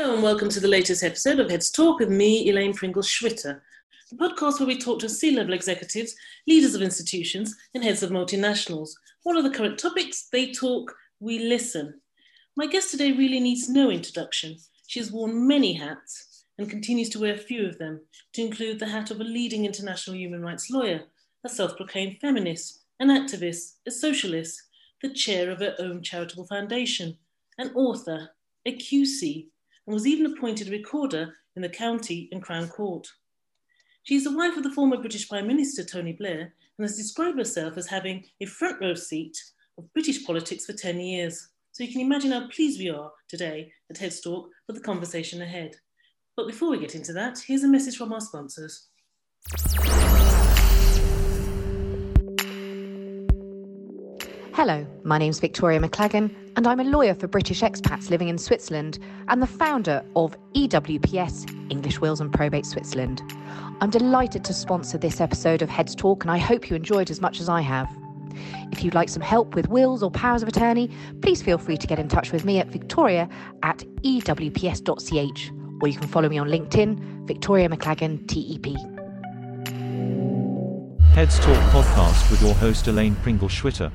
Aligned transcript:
Hello 0.00 0.14
and 0.14 0.22
welcome 0.22 0.48
to 0.48 0.60
the 0.60 0.66
latest 0.66 1.04
episode 1.04 1.40
of 1.40 1.50
Heads 1.50 1.70
Talk 1.70 1.98
with 1.98 2.08
me, 2.08 2.48
Elaine 2.48 2.72
Pringle 2.72 3.02
Schwitter, 3.02 3.60
the 4.10 4.16
podcast 4.16 4.58
where 4.58 4.66
we 4.66 4.78
talk 4.78 4.98
to 5.00 5.10
C 5.10 5.30
level 5.30 5.52
executives, 5.52 6.16
leaders 6.46 6.74
of 6.74 6.80
institutions, 6.80 7.54
and 7.74 7.84
heads 7.84 8.02
of 8.02 8.08
multinationals. 8.08 8.92
What 9.24 9.36
are 9.36 9.42
the 9.42 9.54
current 9.54 9.78
topics? 9.78 10.28
They 10.32 10.52
talk, 10.52 10.96
we 11.20 11.40
listen. 11.40 12.00
My 12.56 12.66
guest 12.66 12.90
today 12.90 13.12
really 13.12 13.40
needs 13.40 13.68
no 13.68 13.90
introduction. 13.90 14.56
She 14.86 15.00
has 15.00 15.12
worn 15.12 15.46
many 15.46 15.74
hats 15.74 16.46
and 16.56 16.70
continues 16.70 17.10
to 17.10 17.20
wear 17.20 17.34
a 17.34 17.38
few 17.38 17.66
of 17.66 17.76
them, 17.76 18.00
to 18.32 18.40
include 18.40 18.78
the 18.78 18.88
hat 18.88 19.10
of 19.10 19.20
a 19.20 19.24
leading 19.24 19.66
international 19.66 20.16
human 20.16 20.40
rights 20.40 20.70
lawyer, 20.70 21.02
a 21.44 21.50
self 21.50 21.76
proclaimed 21.76 22.16
feminist, 22.22 22.84
an 23.00 23.08
activist, 23.08 23.74
a 23.86 23.90
socialist, 23.90 24.62
the 25.02 25.12
chair 25.12 25.50
of 25.50 25.58
her 25.58 25.76
own 25.78 26.02
charitable 26.02 26.46
foundation, 26.46 27.18
an 27.58 27.70
author, 27.74 28.30
a 28.64 28.74
QC, 28.74 29.48
and 29.86 29.94
was 29.94 30.06
even 30.06 30.26
appointed 30.26 30.68
recorder 30.68 31.34
in 31.56 31.62
the 31.62 31.68
County 31.68 32.28
and 32.32 32.42
Crown 32.42 32.68
Court. 32.68 33.06
She 34.02 34.16
is 34.16 34.24
the 34.24 34.36
wife 34.36 34.56
of 34.56 34.62
the 34.62 34.70
former 34.70 34.96
British 34.96 35.28
Prime 35.28 35.46
Minister 35.46 35.84
Tony 35.84 36.12
Blair 36.12 36.40
and 36.78 36.84
has 36.84 36.96
described 36.96 37.38
herself 37.38 37.76
as 37.76 37.86
having 37.86 38.24
a 38.40 38.46
front 38.46 38.80
row 38.80 38.94
seat 38.94 39.36
of 39.76 39.92
British 39.92 40.24
politics 40.24 40.66
for 40.66 40.72
10 40.72 41.00
years. 41.00 41.48
So 41.72 41.84
you 41.84 41.92
can 41.92 42.00
imagine 42.00 42.32
how 42.32 42.48
pleased 42.48 42.80
we 42.80 42.90
are 42.90 43.12
today 43.28 43.72
at 43.90 43.96
Headstalk 43.96 44.48
for 44.66 44.72
the 44.72 44.80
conversation 44.80 45.42
ahead. 45.42 45.76
But 46.36 46.46
before 46.46 46.70
we 46.70 46.78
get 46.78 46.94
into 46.94 47.12
that, 47.12 47.38
here's 47.38 47.64
a 47.64 47.68
message 47.68 47.96
from 47.96 48.12
our 48.12 48.20
sponsors. 48.20 48.88
Hello, 54.62 54.86
my 55.04 55.16
name's 55.16 55.40
Victoria 55.40 55.80
McLagan, 55.80 56.34
and 56.54 56.66
I'm 56.66 56.80
a 56.80 56.84
lawyer 56.84 57.14
for 57.14 57.26
British 57.26 57.62
expats 57.62 58.10
living 58.10 58.28
in 58.28 58.36
Switzerland 58.36 58.98
and 59.28 59.40
the 59.40 59.46
founder 59.46 60.04
of 60.14 60.36
EWPS, 60.52 61.70
English 61.70 61.98
Wills 61.98 62.20
and 62.20 62.30
Probate 62.30 62.66
Switzerland. 62.66 63.22
I'm 63.80 63.88
delighted 63.88 64.44
to 64.44 64.52
sponsor 64.52 64.98
this 64.98 65.18
episode 65.18 65.62
of 65.62 65.70
Heads 65.70 65.94
Talk, 65.94 66.24
and 66.24 66.30
I 66.30 66.36
hope 66.36 66.68
you 66.68 66.76
enjoyed 66.76 67.08
it 67.08 67.10
as 67.10 67.22
much 67.22 67.40
as 67.40 67.48
I 67.48 67.62
have. 67.62 67.88
If 68.70 68.84
you'd 68.84 68.94
like 68.94 69.08
some 69.08 69.22
help 69.22 69.54
with 69.54 69.68
wills 69.68 70.02
or 70.02 70.10
powers 70.10 70.42
of 70.42 70.48
attorney, 70.48 70.90
please 71.22 71.40
feel 71.40 71.56
free 71.56 71.78
to 71.78 71.86
get 71.86 71.98
in 71.98 72.08
touch 72.08 72.30
with 72.30 72.44
me 72.44 72.58
at 72.58 72.68
victoria 72.68 73.30
at 73.62 73.82
ewps.ch, 74.02 75.52
or 75.80 75.88
you 75.88 75.94
can 75.98 76.06
follow 76.06 76.28
me 76.28 76.36
on 76.36 76.48
LinkedIn, 76.48 77.26
Victoria 77.26 77.70
McLagan, 77.70 78.28
TEP. 78.28 78.76
Heads 81.14 81.38
Talk 81.38 81.56
podcast 81.72 82.30
with 82.30 82.42
your 82.42 82.52
host 82.56 82.88
Elaine 82.88 83.14
Pringle 83.16 83.48
Schwitter. 83.48 83.90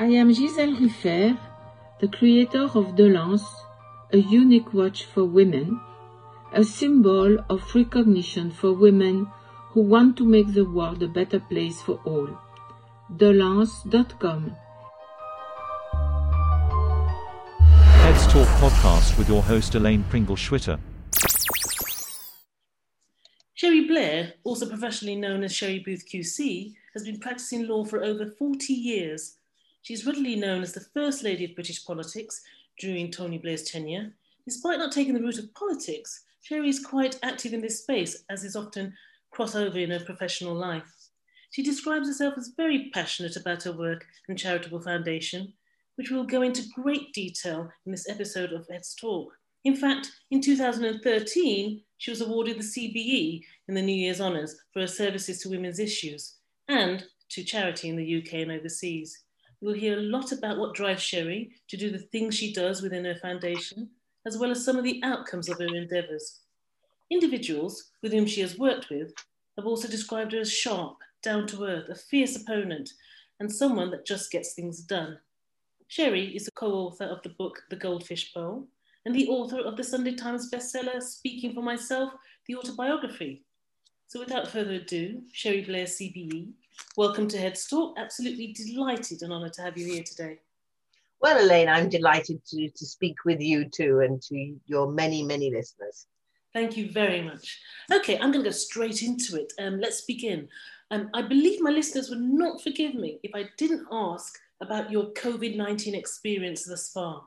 I 0.00 0.12
am 0.12 0.30
Gisèle 0.32 0.78
Rufer, 0.78 1.36
the 2.00 2.08
creator 2.08 2.62
of 2.62 2.94
Delance, 2.94 3.42
a 4.12 4.18
unique 4.18 4.72
watch 4.72 5.04
for 5.04 5.24
women, 5.24 5.80
a 6.52 6.62
symbol 6.62 7.38
of 7.50 7.74
recognition 7.74 8.52
for 8.52 8.72
women 8.72 9.26
who 9.70 9.82
want 9.82 10.16
to 10.18 10.24
make 10.24 10.54
the 10.54 10.64
world 10.64 11.02
a 11.02 11.08
better 11.08 11.40
place 11.40 11.82
for 11.82 12.00
all. 12.04 12.28
Delance.com. 13.12 14.56
Heads 18.04 18.26
Talk 18.28 18.48
podcast 18.62 19.18
with 19.18 19.28
your 19.28 19.42
host 19.42 19.74
Elaine 19.74 20.04
Pringle 20.04 20.36
Schwitter. 20.36 20.78
Cherie 23.58 23.88
Blair, 23.88 24.34
also 24.44 24.68
professionally 24.68 25.16
known 25.16 25.42
as 25.42 25.52
Cherie 25.52 25.80
Booth 25.80 26.04
QC, 26.08 26.74
has 26.94 27.02
been 27.04 27.18
practicing 27.18 27.66
law 27.66 27.84
for 27.84 28.04
over 28.04 28.24
40 28.24 28.72
years. 28.72 29.38
She's 29.82 30.06
readily 30.06 30.36
known 30.36 30.62
as 30.62 30.72
the 30.72 30.86
First 30.94 31.24
Lady 31.24 31.44
of 31.44 31.56
British 31.56 31.84
politics 31.84 32.40
during 32.78 33.10
Tony 33.10 33.36
Blair's 33.36 33.64
tenure. 33.64 34.14
Despite 34.44 34.78
not 34.78 34.92
taking 34.92 35.12
the 35.12 35.20
route 35.20 35.40
of 35.40 35.52
politics, 35.54 36.22
Cherie 36.40 36.68
is 36.68 36.86
quite 36.86 37.18
active 37.24 37.52
in 37.52 37.60
this 37.60 37.82
space, 37.82 38.22
as 38.30 38.44
is 38.44 38.54
often 38.54 38.94
crossover 39.34 39.82
in 39.82 39.90
her 39.90 40.04
professional 40.04 40.54
life. 40.54 41.08
She 41.50 41.64
describes 41.64 42.06
herself 42.06 42.34
as 42.38 42.52
very 42.56 42.90
passionate 42.94 43.34
about 43.34 43.64
her 43.64 43.72
work 43.72 44.06
and 44.28 44.38
charitable 44.38 44.82
foundation, 44.82 45.52
which 45.96 46.12
we'll 46.12 46.22
go 46.22 46.42
into 46.42 46.62
great 46.76 47.12
detail 47.12 47.68
in 47.86 47.90
this 47.90 48.08
episode 48.08 48.52
of 48.52 48.68
Let's 48.70 48.94
Talk. 48.94 49.32
In 49.68 49.76
fact, 49.76 50.12
in 50.30 50.40
2013, 50.40 51.82
she 51.98 52.10
was 52.10 52.22
awarded 52.22 52.56
the 52.56 52.62
CBE 52.62 53.44
in 53.68 53.74
the 53.74 53.82
New 53.82 53.94
Year's 53.94 54.18
Honours 54.18 54.56
for 54.72 54.80
her 54.80 54.86
services 54.86 55.42
to 55.42 55.50
women's 55.50 55.78
issues 55.78 56.36
and 56.68 57.04
to 57.28 57.44
charity 57.44 57.90
in 57.90 57.96
the 57.96 58.16
UK 58.16 58.32
and 58.40 58.50
overseas. 58.50 59.24
We'll 59.60 59.74
hear 59.74 59.98
a 59.98 60.00
lot 60.00 60.32
about 60.32 60.56
what 60.56 60.74
drives 60.74 61.02
Cherie 61.02 61.50
to 61.68 61.76
do 61.76 61.90
the 61.90 61.98
things 61.98 62.34
she 62.34 62.50
does 62.50 62.80
within 62.80 63.04
her 63.04 63.16
foundation, 63.16 63.90
as 64.24 64.38
well 64.38 64.50
as 64.50 64.64
some 64.64 64.78
of 64.78 64.84
the 64.84 65.02
outcomes 65.04 65.50
of 65.50 65.58
her 65.58 65.76
endeavours. 65.76 66.40
Individuals 67.10 67.90
with 68.00 68.12
whom 68.12 68.24
she 68.24 68.40
has 68.40 68.56
worked 68.56 68.88
with 68.88 69.12
have 69.58 69.66
also 69.66 69.86
described 69.86 70.32
her 70.32 70.40
as 70.40 70.50
sharp, 70.50 70.96
down 71.22 71.46
to 71.48 71.64
earth, 71.64 71.90
a 71.90 71.94
fierce 71.94 72.36
opponent, 72.36 72.88
and 73.38 73.52
someone 73.52 73.90
that 73.90 74.06
just 74.06 74.30
gets 74.30 74.54
things 74.54 74.80
done. 74.80 75.18
Cherie 75.88 76.34
is 76.34 76.48
a 76.48 76.52
co 76.52 76.72
author 76.72 77.04
of 77.04 77.22
the 77.22 77.34
book 77.36 77.60
The 77.68 77.76
Goldfish 77.76 78.32
Bowl, 78.32 78.66
and 79.08 79.16
the 79.16 79.28
author 79.28 79.60
of 79.60 79.74
the 79.74 79.82
Sunday 79.82 80.14
Times 80.14 80.50
bestseller 80.50 81.02
Speaking 81.02 81.54
for 81.54 81.62
Myself, 81.62 82.12
the 82.46 82.56
autobiography. 82.56 83.42
So 84.06 84.20
without 84.20 84.48
further 84.48 84.74
ado, 84.74 85.22
Cherie 85.32 85.64
Blair 85.64 85.86
CBE, 85.86 86.50
welcome 86.94 87.26
to 87.28 87.38
Headstalk. 87.38 87.96
Absolutely 87.96 88.52
delighted 88.52 89.22
and 89.22 89.32
honoured 89.32 89.54
to 89.54 89.62
have 89.62 89.78
you 89.78 89.90
here 89.90 90.02
today. 90.02 90.40
Well, 91.22 91.42
Elaine, 91.42 91.70
I'm 91.70 91.88
delighted 91.88 92.44
to, 92.48 92.68
to 92.68 92.84
speak 92.84 93.24
with 93.24 93.40
you 93.40 93.64
too 93.64 94.00
and 94.00 94.20
to 94.24 94.54
your 94.66 94.92
many, 94.92 95.22
many 95.22 95.50
listeners. 95.50 96.06
Thank 96.52 96.76
you 96.76 96.92
very 96.92 97.22
much. 97.22 97.60
Okay, 97.90 98.16
I'm 98.16 98.30
going 98.30 98.44
to 98.44 98.50
go 98.50 98.54
straight 98.54 99.02
into 99.02 99.36
it. 99.36 99.54
Um, 99.58 99.80
let's 99.80 100.02
begin. 100.02 100.48
Um, 100.90 101.08
I 101.14 101.22
believe 101.22 101.62
my 101.62 101.70
listeners 101.70 102.10
would 102.10 102.20
not 102.20 102.60
forgive 102.60 102.92
me 102.94 103.20
if 103.22 103.34
I 103.34 103.48
didn't 103.56 103.86
ask 103.90 104.38
about 104.60 104.90
your 104.90 105.06
COVID 105.14 105.56
19 105.56 105.94
experience 105.94 106.64
thus 106.66 106.92
far. 106.92 107.24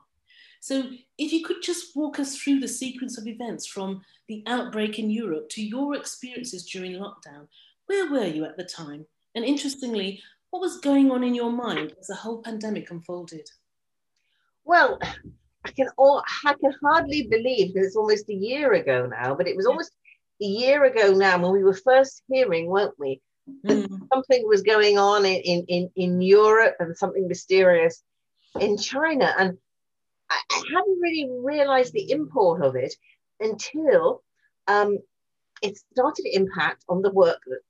So, 0.62 0.84
if 1.18 1.32
you 1.32 1.42
could 1.44 1.60
just 1.60 1.96
walk 1.96 2.20
us 2.20 2.36
through 2.36 2.60
the 2.60 2.68
sequence 2.68 3.18
of 3.18 3.26
events 3.26 3.66
from 3.66 4.02
the 4.28 4.44
outbreak 4.46 4.96
in 4.96 5.10
Europe 5.10 5.48
to 5.50 5.60
your 5.60 5.96
experiences 5.96 6.64
during 6.70 6.92
lockdown, 6.92 7.48
where 7.86 8.08
were 8.08 8.28
you 8.28 8.44
at 8.44 8.56
the 8.56 8.62
time? 8.62 9.04
And 9.34 9.44
interestingly, 9.44 10.22
what 10.50 10.60
was 10.60 10.78
going 10.78 11.10
on 11.10 11.24
in 11.24 11.34
your 11.34 11.50
mind 11.50 11.94
as 11.98 12.06
the 12.06 12.14
whole 12.14 12.42
pandemic 12.42 12.92
unfolded? 12.92 13.50
Well, 14.64 15.00
I 15.64 15.72
can 15.72 15.88
all, 15.98 16.22
I 16.44 16.54
can 16.54 16.72
hardly 16.80 17.26
believe 17.26 17.74
because 17.74 17.88
it's 17.88 17.96
almost 17.96 18.28
a 18.28 18.34
year 18.34 18.74
ago 18.74 19.06
now, 19.06 19.34
but 19.34 19.48
it 19.48 19.56
was 19.56 19.66
almost 19.66 19.90
a 20.40 20.44
year 20.44 20.84
ago 20.84 21.12
now 21.12 21.42
when 21.42 21.50
we 21.50 21.64
were 21.64 21.74
first 21.74 22.22
hearing, 22.28 22.66
weren't 22.68 22.94
we? 23.00 23.20
That 23.64 23.78
Mm. 23.90 24.08
something 24.14 24.46
was 24.46 24.62
going 24.62 24.96
on 24.96 25.26
in, 25.26 25.40
in, 25.42 25.64
in, 25.66 25.90
in 25.96 26.20
Europe 26.22 26.76
and 26.78 26.96
something 26.96 27.26
mysterious 27.26 28.00
in 28.60 28.78
China. 28.78 29.34
And 29.36 29.58
I, 30.50 30.62
hadn't 30.74 31.00
really 31.00 31.28
realized 31.30 31.92
the 31.92 32.10
import 32.10 32.62
of 32.62 32.76
it 32.76 32.94
until 33.40 34.22
um, 34.68 34.98
it 35.62 35.76
started 35.92 36.22
to 36.22 36.36
impact 36.36 36.84
on 36.88 37.02
the 37.02 37.12
work 37.12 37.40
that, 37.46 37.60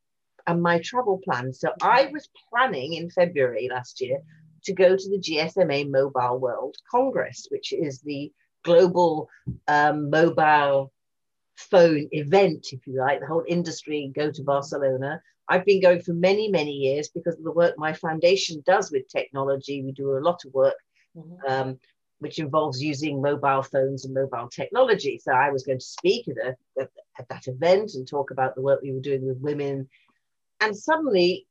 and 0.47 0.63
my 0.63 0.81
travel 0.81 1.21
plans. 1.25 1.61
So 1.61 1.73
I 1.83 2.07
was 2.13 2.29
planning 2.51 2.95
in 2.95 3.11
February 3.11 3.69
last 3.71 4.01
year 4.01 4.19
to 4.65 4.73
go 4.73 4.97
to 4.97 5.09
the 5.11 5.19
GSMA 5.19 5.91
Mobile 5.91 6.39
World 6.39 6.77
Congress, 6.91 7.47
which 7.51 7.73
is 7.73 8.01
the 8.01 8.33
global 8.65 9.29
um, 9.69 10.11
mobile 10.11 10.93
phone 11.57 12.09
event, 12.13 12.69
if 12.73 12.87
you 12.87 12.99
like, 12.99 13.21
the 13.21 13.27
whole 13.27 13.45
industry 13.47 14.11
go 14.15 14.31
to 14.31 14.43
Barcelona. 14.43 15.21
I've 15.49 15.65
been 15.65 15.83
going 15.83 16.01
for 16.01 16.13
many, 16.13 16.49
many 16.49 16.73
years 16.73 17.09
because 17.09 17.37
of 17.37 17.45
the 17.45 17.53
work 17.53 17.75
my 17.77 17.93
foundation 17.93 18.63
does 18.65 18.91
with 18.91 19.09
technology. 19.09 19.83
We 19.83 19.93
do 19.93 20.17
a 20.17 20.21
lot 20.21 20.45
of 20.45 20.55
work 20.55 20.77
Mhm. 21.17 21.39
um, 21.49 21.81
which 22.23 22.39
involves 22.39 22.81
using 22.81 23.21
mobile 23.21 23.63
phones 23.63 24.05
and 24.05 24.15
mobile 24.15 24.49
technology. 24.49 25.21
So 25.23 25.33
I 25.33 25.51
was 25.51 25.65
going 25.65 25.81
to 25.81 25.85
speak 25.85 26.29
at, 26.29 26.37
a, 26.37 26.81
at, 26.81 26.91
at 27.19 27.29
that 27.29 27.49
event 27.49 27.95
and 27.95 28.07
talk 28.07 28.31
about 28.31 28.55
the 28.55 28.63
work 28.63 28.81
we 28.81 28.93
were 28.93 29.01
doing 29.01 29.27
with 29.27 29.39
women. 29.39 29.89
And 30.61 30.77
suddenly 30.77 31.49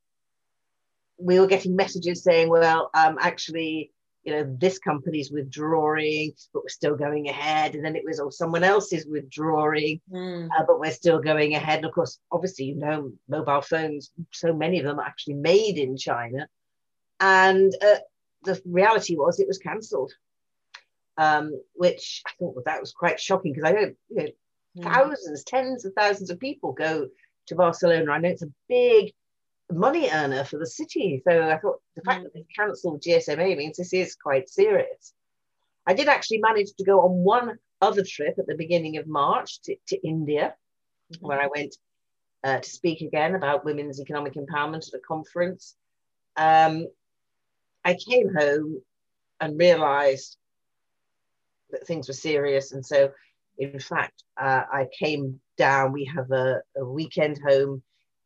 we 1.19 1.39
were 1.41 1.47
getting 1.47 1.75
messages 1.75 2.23
saying, 2.23 2.47
well, 2.47 2.89
um, 2.93 3.17
actually, 3.19 3.91
you 4.23 4.31
know, 4.33 4.55
this 4.59 4.79
company's 4.79 5.29
withdrawing, 5.29 6.31
but 6.53 6.63
we're 6.63 6.69
still 6.69 6.95
going 6.95 7.27
ahead. 7.27 7.75
And 7.75 7.83
then 7.83 7.97
it 7.97 8.03
was, 8.05 8.21
oh, 8.21 8.29
someone 8.29 8.63
else 8.63 8.93
is 8.93 9.05
withdrawing, 9.05 9.99
Mm. 10.09 10.47
uh, 10.57 10.63
but 10.65 10.79
we're 10.79 10.91
still 10.91 11.19
going 11.19 11.53
ahead. 11.53 11.79
And 11.79 11.85
of 11.85 11.91
course, 11.91 12.17
obviously, 12.31 12.65
you 12.65 12.75
know, 12.75 13.11
mobile 13.27 13.61
phones, 13.61 14.11
so 14.31 14.53
many 14.53 14.79
of 14.79 14.85
them 14.85 14.99
are 14.99 15.05
actually 15.05 15.33
made 15.35 15.77
in 15.77 15.97
China. 15.97 16.47
And 17.19 17.73
uh, 17.83 17.99
the 18.43 18.61
reality 18.65 19.15
was 19.15 19.39
it 19.39 19.47
was 19.47 19.57
cancelled, 19.57 20.13
um, 21.21 21.61
which 21.73 22.23
I 22.25 22.31
thought 22.39 22.55
well, 22.55 22.63
that 22.65 22.79
was 22.79 22.91
quite 22.91 23.19
shocking 23.19 23.53
because 23.53 23.69
I 23.69 23.73
know, 23.73 23.91
you 24.09 24.23
know 24.23 24.29
Mm. 24.77 24.83
thousands, 24.83 25.43
tens 25.43 25.85
of 25.85 25.93
thousands 25.93 26.29
of 26.29 26.39
people 26.39 26.71
go 26.71 27.09
to 27.47 27.55
Barcelona. 27.55 28.11
I 28.11 28.19
know 28.19 28.29
it's 28.29 28.41
a 28.41 28.53
big 28.69 29.13
money 29.71 30.09
earner 30.09 30.43
for 30.43 30.57
the 30.57 30.65
city. 30.65 31.21
So 31.27 31.49
I 31.49 31.57
thought 31.57 31.81
the 31.95 32.01
fact 32.03 32.23
that 32.23 32.33
they 32.33 32.45
cancelled 32.55 33.01
GSMA 33.01 33.57
means 33.57 33.77
this 33.77 33.93
is 33.93 34.15
quite 34.15 34.49
serious. 34.49 35.13
I 35.85 35.93
did 35.93 36.07
actually 36.07 36.39
manage 36.39 36.73
to 36.77 36.85
go 36.85 37.01
on 37.01 37.23
one 37.23 37.57
other 37.81 38.03
trip 38.03 38.35
at 38.37 38.47
the 38.47 38.55
beginning 38.55 38.97
of 38.97 39.07
March 39.07 39.61
to, 39.63 39.75
to 39.87 40.07
India, 40.07 40.55
mm-hmm. 41.13 41.25
where 41.25 41.41
I 41.41 41.47
went 41.47 41.75
uh, 42.43 42.59
to 42.59 42.69
speak 42.69 43.01
again 43.01 43.35
about 43.35 43.65
women's 43.65 43.99
economic 43.99 44.33
empowerment 44.35 44.87
at 44.87 44.99
a 44.99 44.99
conference. 44.99 45.75
Um, 46.37 46.87
I 47.83 47.95
came 47.95 48.33
home 48.33 48.81
and 49.39 49.59
realized 49.59 50.37
that 51.71 51.87
things 51.87 52.07
were 52.07 52.13
serious. 52.13 52.71
And 52.71 52.85
so, 52.85 53.11
in 53.57 53.79
fact, 53.79 54.23
uh, 54.39 54.63
I 54.71 54.87
came 54.97 55.39
down. 55.57 55.91
We 55.91 56.05
have 56.05 56.31
a, 56.31 56.61
a, 56.77 56.85
weekend 56.85 57.39
home 57.45 57.81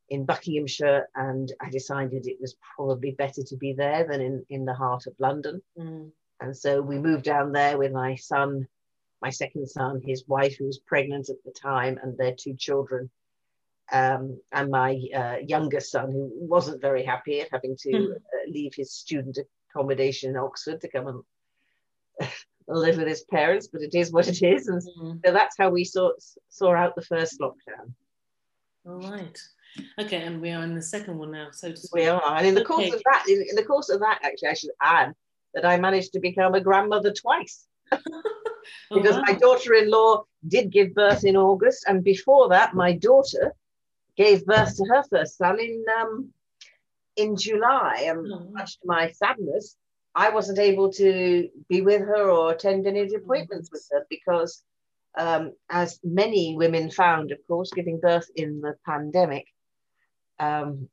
in 0.10 0.26
Buckinghamshire, 0.26 1.08
and 1.16 1.52
I 1.62 1.70
decided 1.70 2.28
it 2.28 2.38
was 2.40 2.56
probably 2.76 3.12
better 3.12 3.44
to 3.44 3.58
be 3.58 3.74
there 3.74 4.06
than 4.08 4.22
in, 4.22 4.46
in 4.50 4.66
the 4.66 4.74
heart 4.74 5.08
of 5.08 5.16
London. 5.20 5.62
Mm. 5.78 6.12
And 6.42 6.56
so 6.56 6.82
we 6.82 7.00
moved 7.00 7.24
down 7.24 7.52
there 7.52 7.78
with 7.78 7.92
my 7.92 8.16
son, 8.16 8.68
my 9.22 9.30
second 9.30 9.68
son, 9.68 10.02
his 10.06 10.28
wife, 10.28 10.58
who 10.58 10.66
was 10.66 10.80
pregnant 10.80 11.30
at 11.30 11.44
the 11.44 11.52
time, 11.52 12.00
and 12.02 12.18
their 12.18 12.36
two 12.38 12.56
children. 12.56 13.10
Um, 13.92 14.40
and 14.52 14.72
my 14.72 15.00
uh, 15.16 15.38
younger 15.46 15.80
son, 15.80 16.12
who 16.12 16.32
wasn't 16.34 16.82
very 16.82 17.04
happy 17.04 17.42
at 17.42 17.50
having 17.52 17.76
to 17.82 17.92
mm. 17.92 18.12
uh, 18.16 18.52
leave 18.52 18.74
his 18.76 18.92
student 18.92 19.38
accommodation 19.70 20.32
in 20.32 20.38
Oxford 20.38 20.82
to 20.82 20.90
come 20.90 21.08
and 21.08 21.24
live 22.68 22.98
with 22.98 23.08
his 23.08 23.24
parents, 23.24 23.68
but 23.68 23.82
it 23.82 23.94
is 23.94 24.12
what 24.12 24.28
it 24.28 24.42
is. 24.42 24.68
And 24.68 24.82
mm. 24.82 25.20
so 25.26 25.32
that's 25.32 25.56
how 25.58 25.70
we 25.70 25.84
saw, 25.84 26.12
saw 26.50 26.74
out 26.74 26.96
the 26.96 27.02
first 27.02 27.40
lockdown. 27.40 27.94
All 28.88 29.00
right. 29.00 29.40
Okay, 30.00 30.22
and 30.22 30.42
we 30.42 30.52
are 30.52 30.64
in 30.64 30.76
the 30.76 30.82
second 30.82 31.18
one 31.18 31.32
now. 31.32 31.50
So 31.52 31.74
we 31.92 32.08
are, 32.08 32.22
and 32.38 32.48
in 32.48 32.56
the 32.56 32.64
course 32.64 32.86
okay. 32.86 32.96
of 32.96 33.02
that, 33.06 33.26
in, 33.28 33.44
in, 33.50 33.56
the 33.56 33.66
course 33.66 33.90
of 33.90 34.00
that, 34.00 34.20
actually, 34.24 34.50
I 34.50 34.54
should 34.54 34.72
add 34.82 35.14
that 35.54 35.66
I 35.66 35.78
managed 35.78 36.14
to 36.14 36.20
become 36.20 36.56
a 36.56 36.62
grandmother 36.62 37.14
twice. 37.14 37.68
Oh, 38.90 38.96
because 38.96 39.16
oh, 39.16 39.20
wow. 39.20 39.26
my 39.28 39.34
daughter-in-law 39.34 40.24
did 40.48 40.72
give 40.72 40.96
birth 40.96 41.24
in 41.24 41.38
August, 41.38 41.86
and 41.88 42.04
before 42.04 42.50
that, 42.50 42.74
my 42.74 42.94
daughter 42.94 43.54
gave 44.18 44.44
birth 44.44 44.76
to 44.78 44.86
her 44.86 45.04
first 45.04 45.38
son 45.38 45.60
in 45.60 45.86
um, 46.02 46.34
in 47.16 47.36
July. 47.36 48.06
And 48.08 48.26
oh. 48.32 48.48
much 48.52 48.80
to 48.80 48.88
my 48.88 49.12
sadness, 49.12 49.78
I 50.16 50.30
wasn't 50.30 50.60
able 50.60 50.92
to 50.94 51.50
be 51.68 51.82
with 51.82 52.02
her 52.02 52.30
or 52.30 52.52
attend 52.52 52.88
any 52.88 53.02
of 53.02 53.10
the 53.10 53.18
appointments 53.18 53.70
with 53.72 53.86
her 53.92 54.06
because, 54.10 54.64
um, 55.18 55.54
as 55.70 56.00
many 56.04 56.56
women 56.56 56.90
found, 56.90 57.32
of 57.32 57.40
course, 57.48 57.72
giving 57.72 58.00
birth 58.00 58.30
in 58.36 58.62
the 58.62 58.76
pandemic 58.86 59.46
um, 60.40 60.90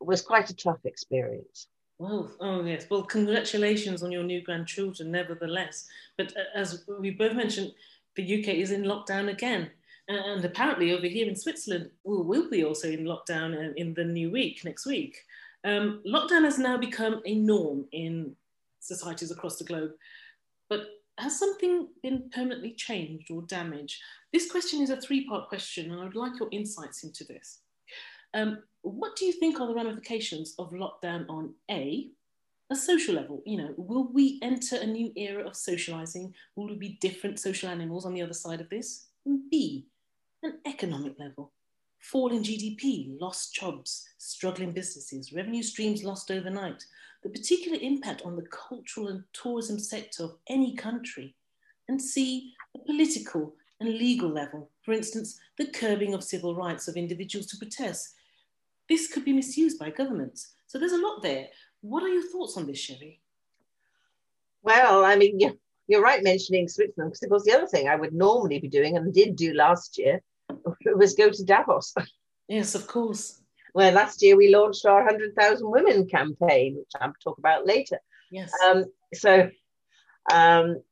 was 0.00 0.22
quite 0.22 0.50
a 0.50 0.56
tough 0.56 0.84
experience. 0.84 1.66
Well, 1.98 2.30
oh 2.40 2.64
yes. 2.64 2.86
Well, 2.90 3.02
congratulations 3.02 4.02
on 4.02 4.10
your 4.10 4.24
new 4.24 4.42
grandchildren, 4.42 5.10
nevertheless. 5.10 5.86
But 6.16 6.36
uh, 6.36 6.42
as 6.54 6.84
we 7.00 7.10
both 7.10 7.34
mentioned, 7.34 7.72
the 8.16 8.40
UK 8.40 8.54
is 8.54 8.70
in 8.72 8.82
lockdown 8.82 9.30
again. 9.30 9.70
And 10.06 10.44
apparently, 10.44 10.92
over 10.92 11.06
here 11.06 11.26
in 11.26 11.36
Switzerland, 11.36 11.90
we 12.04 12.18
will 12.18 12.50
be 12.50 12.64
also 12.64 12.90
in 12.90 13.04
lockdown 13.04 13.74
in 13.76 13.94
the 13.94 14.04
new 14.04 14.30
week, 14.30 14.62
next 14.64 14.84
week. 14.84 15.24
Um, 15.64 16.02
lockdown 16.06 16.44
has 16.44 16.58
now 16.58 16.76
become 16.76 17.22
a 17.24 17.34
norm 17.34 17.86
in 17.92 18.36
societies 18.80 19.30
across 19.30 19.56
the 19.56 19.64
globe. 19.64 19.92
But 20.68 20.86
has 21.18 21.38
something 21.38 21.88
been 22.02 22.30
permanently 22.32 22.72
changed 22.72 23.30
or 23.30 23.42
damaged? 23.42 24.00
This 24.32 24.50
question 24.50 24.82
is 24.82 24.90
a 24.90 25.00
three 25.00 25.26
part 25.26 25.48
question, 25.48 25.90
and 25.90 26.00
I 26.00 26.04
would 26.04 26.16
like 26.16 26.38
your 26.38 26.48
insights 26.52 27.04
into 27.04 27.24
this. 27.24 27.60
Um, 28.34 28.62
what 28.82 29.16
do 29.16 29.24
you 29.24 29.32
think 29.32 29.60
are 29.60 29.66
the 29.66 29.74
ramifications 29.74 30.54
of 30.58 30.72
lockdown 30.72 31.24
on 31.28 31.54
A, 31.70 32.08
a 32.70 32.76
social 32.76 33.14
level? 33.14 33.42
You 33.46 33.58
know, 33.58 33.74
will 33.76 34.12
we 34.12 34.40
enter 34.42 34.76
a 34.76 34.86
new 34.86 35.12
era 35.16 35.46
of 35.46 35.56
socializing? 35.56 36.34
Will 36.56 36.68
we 36.68 36.76
be 36.76 36.98
different 37.00 37.38
social 37.38 37.68
animals 37.68 38.04
on 38.04 38.12
the 38.12 38.22
other 38.22 38.34
side 38.34 38.60
of 38.60 38.68
this? 38.68 39.06
And 39.24 39.48
B, 39.50 39.86
an 40.42 40.58
economic 40.66 41.18
level. 41.18 41.52
Fall 42.04 42.32
in 42.32 42.42
GDP, 42.42 43.18
lost 43.18 43.54
jobs, 43.54 44.06
struggling 44.18 44.72
businesses, 44.72 45.32
revenue 45.32 45.62
streams 45.62 46.04
lost 46.04 46.30
overnight, 46.30 46.84
the 47.22 47.30
particular 47.30 47.78
impact 47.80 48.20
on 48.26 48.36
the 48.36 48.46
cultural 48.50 49.08
and 49.08 49.24
tourism 49.32 49.78
sector 49.78 50.24
of 50.24 50.36
any 50.46 50.76
country. 50.76 51.34
And 51.88 52.00
see 52.00 52.52
the 52.74 52.80
political 52.80 53.54
and 53.80 53.88
legal 53.88 54.28
level, 54.28 54.68
for 54.82 54.92
instance, 54.92 55.40
the 55.56 55.68
curbing 55.68 56.12
of 56.12 56.22
civil 56.22 56.54
rights 56.54 56.88
of 56.88 56.96
individuals 56.96 57.46
to 57.46 57.56
protest. 57.56 58.14
This 58.86 59.10
could 59.10 59.24
be 59.24 59.32
misused 59.32 59.78
by 59.78 59.88
governments. 59.88 60.56
So 60.66 60.78
there's 60.78 60.92
a 60.92 60.98
lot 60.98 61.22
there. 61.22 61.48
What 61.80 62.02
are 62.02 62.08
your 62.08 62.30
thoughts 62.30 62.58
on 62.58 62.66
this, 62.66 62.78
Cherie? 62.78 63.22
Well, 64.62 65.06
I 65.06 65.16
mean, 65.16 65.40
you're, 65.88 66.02
right 66.02 66.22
mentioning 66.22 66.68
Switzerland, 66.68 67.12
because 67.12 67.22
of 67.22 67.30
course 67.30 67.44
the 67.44 67.52
other 67.52 67.66
thing 67.66 67.88
I 67.88 67.96
would 67.96 68.12
normally 68.12 68.58
be 68.58 68.68
doing 68.68 68.98
and 68.98 69.12
did 69.14 69.36
do 69.36 69.54
last 69.54 69.96
year 69.96 70.20
was 70.96 71.14
go 71.14 71.30
to 71.30 71.44
Davos. 71.44 71.94
Yes, 72.48 72.74
of 72.74 72.86
course. 72.86 73.40
Where 73.72 73.90
last 73.90 74.22
year 74.22 74.36
we 74.36 74.54
launched 74.54 74.86
our 74.86 75.02
100,000 75.02 75.68
Women 75.68 76.06
campaign, 76.06 76.76
which 76.76 76.90
I'll 77.00 77.14
talk 77.22 77.38
about 77.38 77.66
later. 77.66 77.98
Yes. 78.30 78.52
Um, 78.64 78.84
so, 79.12 79.50
um, 80.32 80.82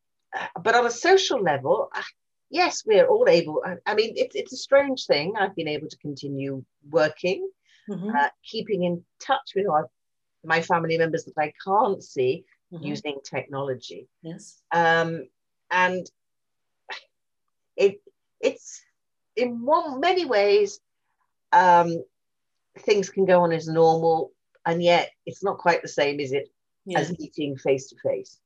but 0.62 0.74
on 0.74 0.86
a 0.86 0.90
social 0.90 1.40
level, 1.40 1.90
uh, 1.94 2.02
yes, 2.50 2.82
we're 2.86 3.06
all 3.06 3.28
able. 3.28 3.62
I, 3.64 3.76
I 3.86 3.94
mean, 3.94 4.14
it's, 4.16 4.34
it's 4.34 4.52
a 4.52 4.56
strange 4.56 5.06
thing. 5.06 5.34
I've 5.38 5.54
been 5.54 5.68
able 5.68 5.88
to 5.88 5.96
continue 5.98 6.64
working, 6.90 7.48
mm-hmm. 7.88 8.16
uh, 8.16 8.28
keeping 8.44 8.84
in 8.84 9.04
touch 9.20 9.52
with 9.54 9.68
our, 9.68 9.88
my 10.44 10.62
family 10.62 10.98
members 10.98 11.24
that 11.24 11.38
I 11.38 11.52
can't 11.64 12.02
see 12.02 12.44
mm-hmm. 12.72 12.84
using 12.84 13.18
technology. 13.24 14.08
Yes. 14.22 14.60
Um, 14.72 15.26
and 15.70 16.06
it 17.76 18.00
it's 18.40 18.82
in 19.36 19.64
one 19.64 20.00
many 20.00 20.24
ways, 20.24 20.80
um, 21.52 22.04
things 22.80 23.10
can 23.10 23.24
go 23.24 23.42
on 23.42 23.52
as 23.52 23.68
normal, 23.68 24.32
and 24.66 24.82
yet 24.82 25.10
it's 25.26 25.42
not 25.42 25.58
quite 25.58 25.82
the 25.82 25.88
same, 25.88 26.20
is 26.20 26.32
it, 26.32 26.48
yeah. 26.84 27.00
as 27.00 27.16
meeting 27.18 27.56
face 27.56 27.88
to 27.88 27.96
face. 28.02 28.38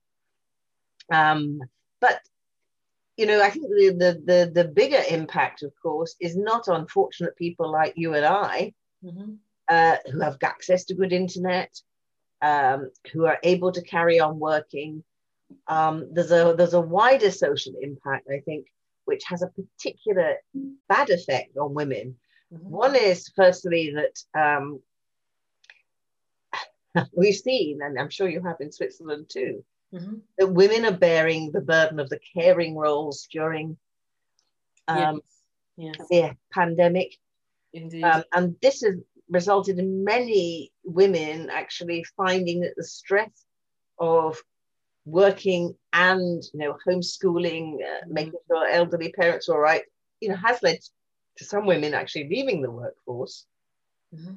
Um, 1.13 1.61
but 2.01 2.21
you 3.17 3.27
know, 3.27 3.43
I 3.43 3.51
think 3.51 3.69
the, 3.69 3.91
the, 3.91 4.23
the 4.25 4.63
the 4.63 4.69
bigger 4.69 5.01
impact, 5.09 5.63
of 5.63 5.73
course, 5.83 6.17
is 6.21 6.37
not 6.37 6.69
on 6.69 6.87
fortunate 6.87 7.37
people 7.37 7.71
like 7.71 7.95
you 7.97 8.15
and 8.15 8.27
I, 8.27 8.75
mm-hmm. 9.05 9.35
uh, 9.69 9.97
who 10.11 10.21
have 10.21 10.37
access 10.43 10.85
to 10.87 10.95
good 10.95 11.13
internet, 11.13 11.81
um, 12.43 12.91
who 13.13 13.25
are 13.27 13.39
able 13.43 13.73
to 13.73 13.83
carry 13.83 14.21
on 14.21 14.39
working. 14.39 15.03
Um, 15.69 16.09
there's 16.13 16.33
a 16.33 16.55
there's 16.57 16.75
a 16.75 16.81
wider 16.81 17.31
social 17.31 17.75
impact, 17.81 18.29
I 18.31 18.41
think, 18.41 18.67
which 19.07 19.25
has 19.25 19.43
a 19.43 19.49
particular 19.49 20.37
bad 20.89 21.11
effect 21.11 21.57
on 21.57 21.75
women. 21.75 22.17
Mm-hmm. 22.53 22.71
One 22.71 22.95
is, 22.95 23.29
firstly, 23.35 23.95
that 23.95 24.23
um, 24.39 24.81
we've 27.17 27.35
seen, 27.35 27.81
and 27.83 27.99
I'm 27.99 28.11
sure 28.11 28.29
you 28.29 28.43
have 28.43 28.61
in 28.61 28.71
Switzerland 28.71 29.27
too, 29.29 29.65
mm-hmm. 29.93 30.17
that 30.39 30.53
women 30.53 30.85
are 30.85 30.97
bearing 30.97 31.51
the 31.53 31.61
burden 31.61 31.99
of 31.99 32.09
the 32.09 32.21
caring 32.35 32.77
roles 32.77 33.27
during 33.33 33.77
um, 34.89 35.21
yes. 35.77 35.97
Yes. 35.99 36.09
the 36.11 36.37
pandemic. 36.53 37.17
Indeed. 37.73 38.05
Um, 38.05 38.23
and 38.33 38.57
this 38.63 38.83
has 38.83 38.97
resulted 39.29 39.79
in 39.79 40.05
many 40.05 40.73
women 40.85 41.51
actually 41.51 42.05
finding 42.17 42.61
that 42.61 42.75
the 42.77 42.85
stress 42.85 43.31
of 43.99 44.41
working 45.07 45.75
and 45.93 46.43
you 46.53 46.61
know 46.61 46.77
homeschooling, 46.87 47.77
uh, 47.77 48.05
mm-hmm. 48.05 48.13
making 48.13 48.41
sure 48.49 48.69
elderly 48.69 49.13
parents 49.13 49.49
are 49.49 49.55
all 49.55 49.61
right, 49.61 49.83
you 50.21 50.29
know, 50.29 50.37
has 50.37 50.63
led 50.63 50.79
to 51.37 51.45
some 51.45 51.65
women 51.65 51.95
actually 51.95 52.29
leaving 52.29 52.61
the 52.61 52.71
workforce. 52.71 53.47
Mm-hmm. 54.15 54.35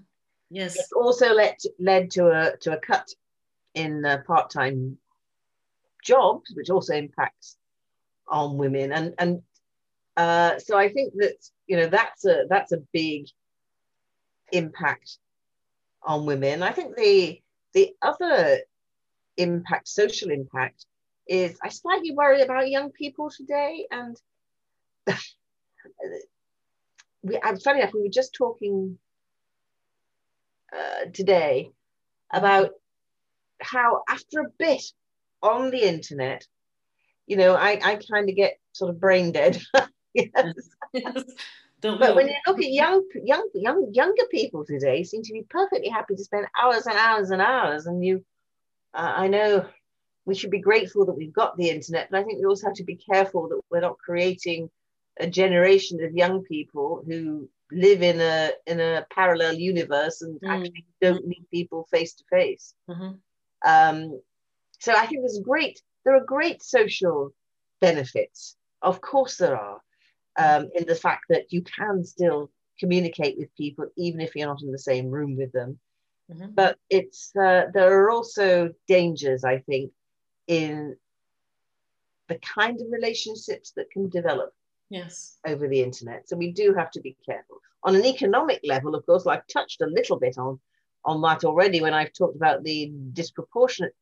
Yes, 0.52 0.78
it's 0.78 0.92
also 0.94 1.34
led 1.34 1.58
led 1.80 2.12
to 2.12 2.28
a 2.28 2.58
to 2.58 2.78
a 2.78 2.80
cut 2.80 3.08
in 3.74 4.06
uh, 4.06 4.20
part 4.26 4.50
time 4.50 4.98
jobs, 6.04 6.52
which 6.56 6.70
also 6.70 6.94
impacts 6.94 7.58
on 8.28 8.58
women, 8.58 8.92
and 8.92 9.14
and 9.18 9.42
uh, 10.18 10.60
so 10.60 10.78
I 10.78 10.90
think 10.90 11.14
that 11.16 11.36
you 11.68 11.78
know 11.78 11.88
that's 11.88 12.26
a 12.26 12.46
that's 12.50 12.72
a 12.72 12.84
big 12.94 13.28
impact 14.52 15.18
on 16.04 16.26
women. 16.26 16.64
I 16.64 16.72
think 16.72 16.96
the 16.96 17.42
the 17.74 17.96
other 18.02 18.60
impact, 19.40 19.88
social 19.88 20.30
impact, 20.30 20.86
is 21.28 21.58
I 21.64 21.70
slightly 21.70 22.12
worry 22.12 22.42
about 22.42 22.70
young 22.70 22.92
people 22.92 23.30
today. 23.30 23.86
And 23.92 24.16
we, 27.24 27.40
I'm 27.44 27.60
funny 27.60 27.82
enough, 27.82 27.94
we 27.94 28.02
were 28.02 28.10
just 28.10 28.34
talking 28.34 28.98
uh, 30.74 31.06
today 31.14 31.72
about 32.32 32.72
how 33.62 34.04
after 34.08 34.42
a 34.42 34.50
bit 34.58 34.84
on 35.42 35.72
the 35.72 35.82
internet, 35.82 36.46
you 37.28 37.38
know, 37.38 37.56
I, 37.56 37.80
I 37.84 38.00
kind 38.12 38.30
of 38.30 38.36
get 38.36 38.60
sort 38.74 38.90
of 38.90 39.00
brain 39.00 39.32
dead. 39.32 39.62
yes. 40.14 40.54
Don't 41.82 42.00
But 42.00 42.16
when 42.16 42.28
you 42.28 42.36
look 42.46 42.58
at 42.58 42.72
young, 42.72 43.04
young, 43.24 43.50
young, 43.54 43.90
younger 43.94 44.26
people 44.30 44.66
today, 44.66 45.04
seem 45.04 45.22
to 45.24 45.34
be 45.34 45.46
perfectly 45.50 45.90
happy 45.90 46.16
to 46.16 46.24
spend 46.24 46.48
hours 46.62 46.86
and 46.86 46.98
hours 46.98 47.30
and 47.32 47.42
hours. 47.42 47.86
And 47.86 48.04
you, 48.04 48.26
uh, 48.94 49.14
I 49.16 49.28
know, 49.28 49.68
we 50.26 50.36
should 50.36 50.52
be 50.52 50.60
grateful 50.60 51.06
that 51.06 51.14
we've 51.18 51.34
got 51.34 51.58
the 51.58 51.70
internet, 51.70 52.10
but 52.12 52.20
I 52.20 52.24
think 52.24 52.40
we 52.40 52.46
also 52.46 52.68
have 52.68 52.76
to 52.76 52.84
be 52.84 52.96
careful 52.96 53.48
that 53.50 53.62
we're 53.72 53.80
not 53.82 53.98
creating 53.98 54.70
a 55.20 55.28
generation 55.28 56.04
of 56.04 56.14
young 56.14 56.44
people 56.44 57.04
who 57.06 57.50
live 57.72 58.02
in 58.02 58.20
a 58.20 58.52
in 58.66 58.80
a 58.80 59.06
parallel 59.12 59.54
universe 59.56 60.22
and 60.22 60.40
Mm. 60.42 60.50
actually 60.50 60.86
don't 61.02 61.28
meet 61.28 61.50
people 61.52 61.88
face 61.92 62.14
to 62.16 62.24
face. 62.30 62.74
Mhm. 62.90 63.20
Um, 63.66 64.22
so 64.80 64.94
I 64.94 65.06
think 65.06 65.22
there's 65.22 65.40
great, 65.44 65.82
there 66.04 66.16
are 66.16 66.24
great 66.24 66.64
social 66.64 67.34
benefits. 67.82 68.56
Of 68.82 69.02
course, 69.02 69.38
there 69.38 69.58
are, 69.58 69.82
um, 70.38 70.70
in 70.74 70.86
the 70.86 70.96
fact 70.96 71.26
that 71.30 71.52
you 71.52 71.62
can 71.64 72.04
still 72.04 72.50
communicate 72.80 73.38
with 73.38 73.54
people 73.56 73.86
even 73.98 74.22
if 74.22 74.36
you're 74.36 74.48
not 74.48 74.62
in 74.64 74.72
the 74.72 74.80
same 74.80 75.10
room 75.10 75.36
with 75.36 75.52
them. 75.52 75.80
Mhm. 76.30 76.56
But 76.56 76.78
it's 76.90 77.36
uh, 77.36 77.66
there 77.74 77.92
are 78.00 78.12
also 78.12 78.74
dangers, 78.88 79.44
I 79.44 79.60
think, 79.60 79.92
in 80.48 80.98
the 82.28 82.40
kind 82.40 82.80
of 82.80 82.88
relationships 82.92 83.72
that 83.76 83.90
can 83.92 84.10
develop 84.10 84.54
Yes. 84.90 85.40
over 85.46 85.68
the 85.68 85.82
internet. 85.82 86.28
So 86.28 86.36
we 86.36 86.52
do 86.52 86.74
have 86.74 86.92
to 86.92 87.02
be 87.02 87.16
careful. 87.26 87.60
On 87.84 87.96
an 87.96 88.06
economic 88.06 88.60
level, 88.64 88.96
of 88.96 89.06
course, 89.06 89.26
I've 89.28 89.46
touched 89.48 89.82
a 89.82 89.88
little 89.88 90.20
bit 90.20 90.38
on, 90.38 90.60
on 91.06 91.22
that 91.22 91.44
already 91.44 91.82
when 91.82 91.94
I've 91.94 92.14
talked 92.14 92.36
about 92.36 92.64
the 92.64 92.92
disproportionate 93.14 93.96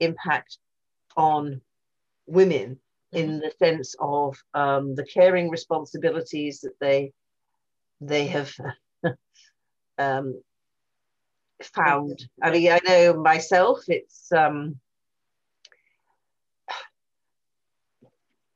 impact 0.00 0.58
on 1.16 1.60
women 2.26 2.78
in 3.12 3.40
the 3.40 3.52
sense 3.58 3.94
of 4.00 4.36
um, 4.54 4.94
the 4.94 5.04
caring 5.04 5.50
responsibilities 5.50 6.60
that 6.60 6.78
they 6.80 7.12
they 8.00 8.26
have 8.26 8.52
um, 9.98 10.42
found. 11.66 12.28
I 12.42 12.50
mean, 12.50 12.70
I 12.72 12.80
know 12.86 13.14
myself, 13.14 13.80
it's 13.88 14.30
um, 14.32 14.80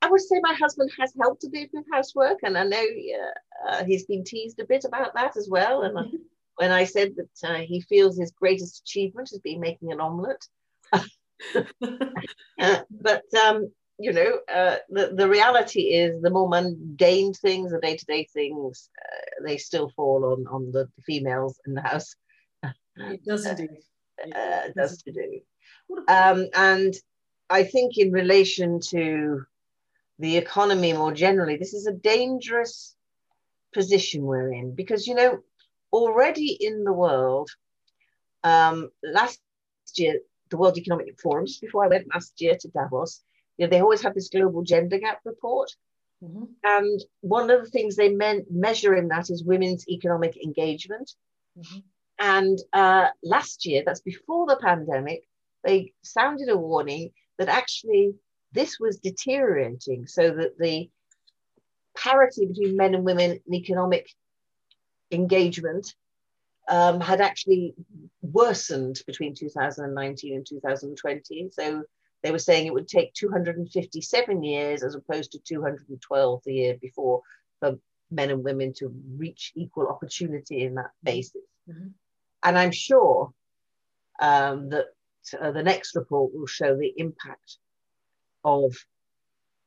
I 0.01 0.09
would 0.09 0.21
say 0.21 0.39
my 0.41 0.53
husband 0.53 0.91
has 0.99 1.13
helped 1.19 1.43
a 1.43 1.49
bit 1.49 1.69
with 1.73 1.85
housework, 1.91 2.39
and 2.43 2.57
I 2.57 2.63
know 2.63 2.77
uh, 2.85 3.69
uh, 3.69 3.83
he's 3.85 4.05
been 4.05 4.23
teased 4.23 4.59
a 4.59 4.65
bit 4.65 4.85
about 4.85 5.13
that 5.15 5.35
as 5.37 5.49
well. 5.49 5.81
And 5.83 5.97
I- 5.97 6.03
when 6.55 6.71
I 6.71 6.85
said 6.85 7.15
that 7.17 7.49
uh, 7.49 7.59
he 7.59 7.81
feels 7.81 8.17
his 8.17 8.31
greatest 8.31 8.81
achievement 8.81 9.29
has 9.29 9.39
been 9.39 9.59
making 9.59 9.91
an 9.91 9.99
omelette, 10.01 10.47
uh, 12.59 12.77
but 12.89 13.23
um, 13.35 13.71
you 13.99 14.11
know, 14.11 14.39
uh, 14.51 14.77
the 14.89 15.13
the 15.15 15.29
reality 15.29 15.81
is 15.81 16.21
the 16.21 16.29
more 16.31 16.49
mundane 16.49 17.33
things, 17.33 17.71
the 17.71 17.79
day 17.79 17.95
to 17.97 18.05
day 18.05 18.27
things, 18.33 18.89
uh, 18.99 19.43
they 19.45 19.57
still 19.57 19.89
fall 19.95 20.25
on 20.25 20.47
on 20.47 20.71
the 20.71 20.89
females 21.05 21.59
in 21.67 21.73
the 21.75 21.81
house. 21.81 22.15
It 22.99 23.23
does 23.23 23.45
indeed. 23.45 23.69
It 24.19 24.35
Uh, 24.35 24.71
does 24.75 25.01
to 25.03 25.11
do. 25.11 25.41
Um, 26.07 26.47
and 26.53 26.93
I 27.49 27.63
think 27.63 27.97
in 27.97 28.11
relation 28.11 28.79
to 28.91 29.45
the 30.19 30.37
economy 30.37 30.93
more 30.93 31.13
generally, 31.13 31.57
this 31.57 31.73
is 31.73 31.85
a 31.87 31.93
dangerous 31.93 32.95
position 33.73 34.23
we're 34.23 34.51
in 34.51 34.73
because, 34.73 35.07
you 35.07 35.15
know, 35.15 35.43
already 35.93 36.57
in 36.59 36.83
the 36.83 36.93
world, 36.93 37.49
um, 38.43 38.89
last 39.03 39.39
year, 39.95 40.19
the 40.49 40.57
World 40.57 40.77
Economic 40.77 41.19
Forum, 41.19 41.45
just 41.45 41.61
before 41.61 41.85
I 41.85 41.89
went 41.89 42.07
last 42.13 42.41
year 42.41 42.57
to 42.59 42.67
Davos, 42.69 43.23
you 43.57 43.65
know, 43.65 43.69
they 43.69 43.81
always 43.81 44.01
have 44.01 44.15
this 44.15 44.29
global 44.29 44.63
gender 44.63 44.97
gap 44.97 45.19
report. 45.25 45.75
Mhm. 46.23 46.49
And 46.63 47.01
one 47.21 47.49
of 47.51 47.63
the 47.63 47.69
things 47.69 47.95
they 47.95 48.09
men- 48.09 48.45
measure 48.49 48.95
in 48.95 49.07
that 49.09 49.29
is 49.29 49.43
women's 49.43 49.87
economic 49.87 50.35
engagement. 50.43 51.15
Mhm. 51.57 51.83
And 52.19 52.57
uh, 52.73 53.07
last 53.23 53.65
year, 53.65 53.83
that's 53.85 54.01
before 54.01 54.47
the 54.47 54.57
pandemic, 54.57 55.27
they 55.63 55.93
sounded 56.01 56.49
a 56.49 56.57
warning 56.57 57.11
that 57.37 57.49
actually 57.49 58.15
this 58.53 58.79
was 58.79 58.97
deteriorating 58.99 60.07
so 60.07 60.31
that 60.31 60.57
the 60.57 60.89
parity 61.95 62.45
between 62.45 62.77
men 62.77 62.95
and 62.95 63.03
women 63.03 63.39
in 63.45 63.53
economic 63.53 64.09
engagement 65.11 65.93
um, 66.69 66.99
had 66.99 67.21
actually 67.21 67.75
worsened 68.21 69.01
between 69.07 69.33
2019 69.35 70.35
and 70.35 70.45
2020. 70.45 71.49
So 71.51 71.83
they 72.23 72.31
were 72.31 72.39
saying 72.39 72.65
it 72.67 72.73
would 72.73 72.87
take 72.87 73.13
257 73.13 74.43
years 74.43 74.83
as 74.83 74.95
opposed 74.95 75.31
to 75.31 75.39
212 75.39 76.41
the 76.43 76.53
year 76.53 76.77
before 76.81 77.21
for 77.59 77.77
men 78.11 78.31
and 78.31 78.43
women 78.43 78.73
to 78.73 78.93
reach 79.17 79.51
equal 79.55 79.87
opportunity 79.87 80.63
in 80.63 80.75
that 80.75 80.91
basis. 81.03 81.43
Mhm. 81.69 81.93
And 82.47 82.57
I'm 82.57 82.71
sure 82.71 83.33
um, 84.21 84.69
that 84.69 84.85
uh, 85.41 85.51
the 85.51 85.61
next 85.61 85.95
report 85.97 86.31
will 86.33 86.47
show 86.47 86.77
the 86.77 86.93
impact 86.95 87.57
of 88.45 88.73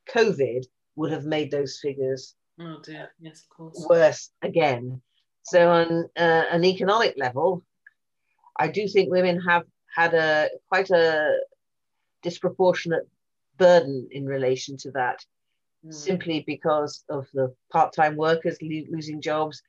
COVID 0.08 0.64
would 0.96 1.12
have 1.12 1.26
made 1.26 1.50
those 1.50 1.78
figures 1.82 2.34
Oh 2.58 2.78
dear. 2.82 3.10
Yes, 3.20 3.42
of 3.42 3.48
course. 3.50 3.86
worse 3.88 4.30
again. 4.40 5.02
So 5.42 5.70
on 5.70 6.04
uh, 6.16 6.44
an 6.50 6.64
economic 6.64 7.14
level, 7.18 7.62
I 8.58 8.68
do 8.68 8.88
think 8.88 9.10
women 9.10 9.38
have 9.42 9.64
had 9.94 10.14
a 10.14 10.48
quite 10.70 10.88
a 10.90 11.36
disproportionate 12.22 13.06
burden 13.58 14.08
in 14.10 14.24
relation 14.24 14.78
to 14.78 14.90
that, 14.92 15.20
Mm. 15.84 15.94
simply 15.94 16.44
because 16.46 17.04
of 17.08 17.26
the 17.32 17.54
part-time 17.72 18.14
workers 18.16 18.58
lo- 18.60 18.90
losing 18.90 19.20
jobs. 19.22 19.62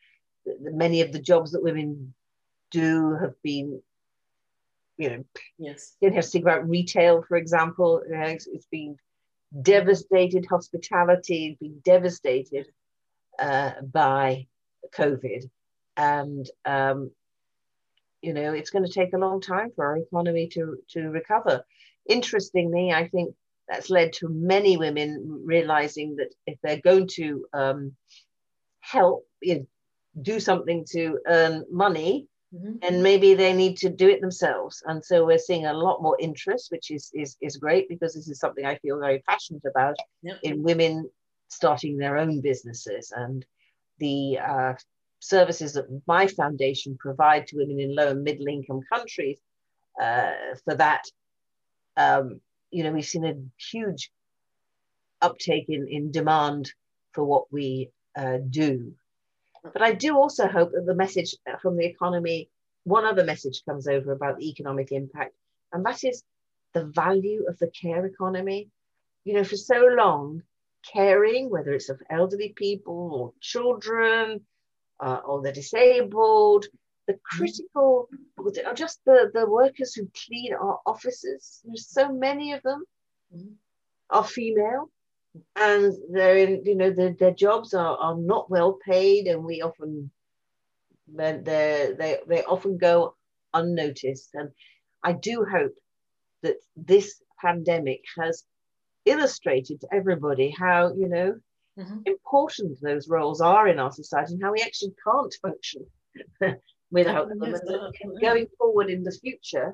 Many 0.59 0.99
of 1.01 1.13
the 1.13 1.21
jobs 1.21 1.51
that 1.51 1.63
women 1.63 2.13
do 2.71 3.15
have 3.21 3.33
been, 3.43 3.81
you 4.97 5.09
know, 5.09 5.23
Yes. 5.57 5.95
you 6.01 6.11
have 6.11 6.23
to 6.23 6.29
think 6.29 6.45
about 6.45 6.69
retail, 6.69 7.23
for 7.23 7.37
example. 7.37 8.01
You 8.07 8.17
know, 8.17 8.25
it's, 8.25 8.47
it's 8.47 8.67
been 8.71 8.97
devastated, 9.61 10.45
hospitality 10.49 11.49
has 11.49 11.57
been 11.57 11.79
devastated 11.83 12.67
uh, 13.39 13.71
by 13.81 14.47
COVID. 14.95 15.49
And, 15.97 16.49
um, 16.65 17.11
you 18.21 18.33
know, 18.33 18.53
it's 18.53 18.69
going 18.69 18.85
to 18.85 18.91
take 18.91 19.13
a 19.13 19.17
long 19.17 19.41
time 19.41 19.71
for 19.75 19.85
our 19.85 19.97
economy 19.97 20.47
to, 20.49 20.77
to 20.91 21.09
recover. 21.09 21.65
Interestingly, 22.07 22.91
I 22.91 23.07
think 23.07 23.35
that's 23.67 23.89
led 23.89 24.13
to 24.13 24.29
many 24.29 24.77
women 24.77 25.43
realizing 25.45 26.17
that 26.17 26.33
if 26.45 26.57
they're 26.61 26.81
going 26.81 27.07
to 27.07 27.45
um, 27.53 27.95
help, 28.79 29.27
you 29.41 29.55
know, 29.55 29.65
do 30.21 30.39
something 30.39 30.85
to 30.91 31.19
earn 31.25 31.65
money, 31.71 32.27
Mhm. 32.53 32.79
and 32.83 33.03
maybe 33.03 33.33
they 33.33 33.53
need 33.53 33.77
to 33.77 33.89
do 33.89 34.09
it 34.09 34.21
themselves. 34.21 34.83
And 34.85 35.03
so 35.03 35.25
we're 35.25 35.37
seeing 35.37 35.65
a 35.65 35.73
lot 35.73 36.01
more 36.01 36.17
interest, 36.19 36.71
which 36.71 36.91
is 36.91 37.11
is 37.13 37.37
is 37.41 37.57
great 37.57 37.87
because 37.89 38.13
this 38.13 38.29
is 38.29 38.39
something 38.39 38.65
I 38.65 38.75
feel 38.77 38.99
very 38.99 39.19
passionate 39.27 39.65
about 39.65 39.95
Yep. 40.23 40.39
in 40.43 40.63
women 40.63 41.09
starting 41.49 41.97
their 41.97 42.17
own 42.17 42.41
businesses 42.41 43.11
and 43.15 43.45
the 43.99 44.39
uh, 44.39 44.73
services 45.19 45.73
that 45.73 45.87
my 46.07 46.27
foundation 46.27 46.97
provide 46.97 47.47
to 47.47 47.57
women 47.57 47.79
in 47.79 47.95
low 47.95 48.09
and 48.09 48.23
middle 48.23 48.47
income 48.47 48.81
countries. 48.91 49.39
Uh, 50.01 50.33
for 50.65 50.75
that, 50.75 51.03
um, 51.97 52.41
you 52.71 52.83
know, 52.83 52.91
we've 52.91 53.05
seen 53.05 53.25
a 53.25 53.35
huge 53.71 54.11
uptake 55.21 55.65
in 55.69 55.87
in 55.87 56.11
demand 56.11 56.73
for 57.13 57.23
what 57.23 57.51
we 57.51 57.91
uh, 58.15 58.37
do. 58.49 58.93
But 59.63 59.81
I 59.81 59.93
do 59.93 60.17
also 60.17 60.47
hope 60.47 60.71
that 60.71 60.85
the 60.85 60.95
message 60.95 61.35
from 61.61 61.77
the 61.77 61.85
economy, 61.85 62.49
one 62.83 63.05
other 63.05 63.23
message 63.23 63.63
comes 63.65 63.87
over 63.87 64.11
about 64.11 64.37
the 64.37 64.49
economic 64.49 64.91
impact, 64.91 65.35
and 65.71 65.85
that 65.85 66.03
is 66.03 66.23
the 66.73 66.85
value 66.85 67.45
of 67.47 67.59
the 67.59 67.69
care 67.69 68.05
economy. 68.05 68.69
You 69.23 69.35
know, 69.35 69.43
for 69.43 69.57
so 69.57 69.85
long, 69.85 70.43
caring, 70.91 71.49
whether 71.49 71.73
it's 71.73 71.89
of 71.89 72.01
elderly 72.09 72.53
people 72.53 73.13
or 73.13 73.33
children 73.39 74.45
uh, 74.99 75.21
or 75.25 75.41
the 75.41 75.51
disabled, 75.51 76.65
the 77.07 77.19
critical, 77.23 78.09
or 78.37 78.51
just 78.73 79.03
the, 79.05 79.29
the 79.33 79.47
workers 79.49 79.93
who 79.93 80.09
clean 80.25 80.53
our 80.53 80.79
offices, 80.85 81.61
there's 81.63 81.87
so 81.87 82.11
many 82.11 82.53
of 82.53 82.63
them 82.63 82.83
Mhm. 83.33 83.55
are 84.09 84.25
female 84.25 84.89
and 85.55 85.93
they're 86.11 86.37
in 86.37 86.63
you 86.65 86.75
know 86.75 86.91
their, 86.91 87.13
their 87.13 87.31
jobs 87.33 87.73
are, 87.73 87.97
are 87.97 88.17
not 88.17 88.49
well 88.49 88.77
paid 88.85 89.27
and 89.27 89.43
we 89.43 89.61
often 89.61 90.11
they 91.07 91.93
they 91.97 92.17
they 92.27 92.43
often 92.43 92.77
go 92.77 93.15
unnoticed. 93.53 94.29
And 94.33 94.49
i 95.03 95.13
do 95.13 95.45
hope 95.49 95.73
that 96.43 96.57
this 96.75 97.21
pandemic 97.41 98.01
has 98.17 98.43
illustrated 99.05 99.81
to 99.81 99.87
everybody 99.93 100.49
how 100.57 100.93
you 100.93 101.07
know 101.07 101.35
Mhm. 101.77 102.01
important 102.05 102.77
those 102.81 103.07
roles 103.07 103.39
are 103.39 103.67
in 103.69 103.79
our 103.79 103.91
society 103.93 104.33
and 104.33 104.43
how 104.43 104.51
we 104.51 104.61
actually 104.61 104.93
can't 105.05 105.33
function 105.41 105.85
without 106.91 107.29
them. 107.29 107.39
Yes, 107.41 107.61
and 107.61 107.69
that 107.69 108.21
going 108.21 108.47
forward 108.57 108.89
in 108.89 109.03
the 109.03 109.11
future 109.11 109.73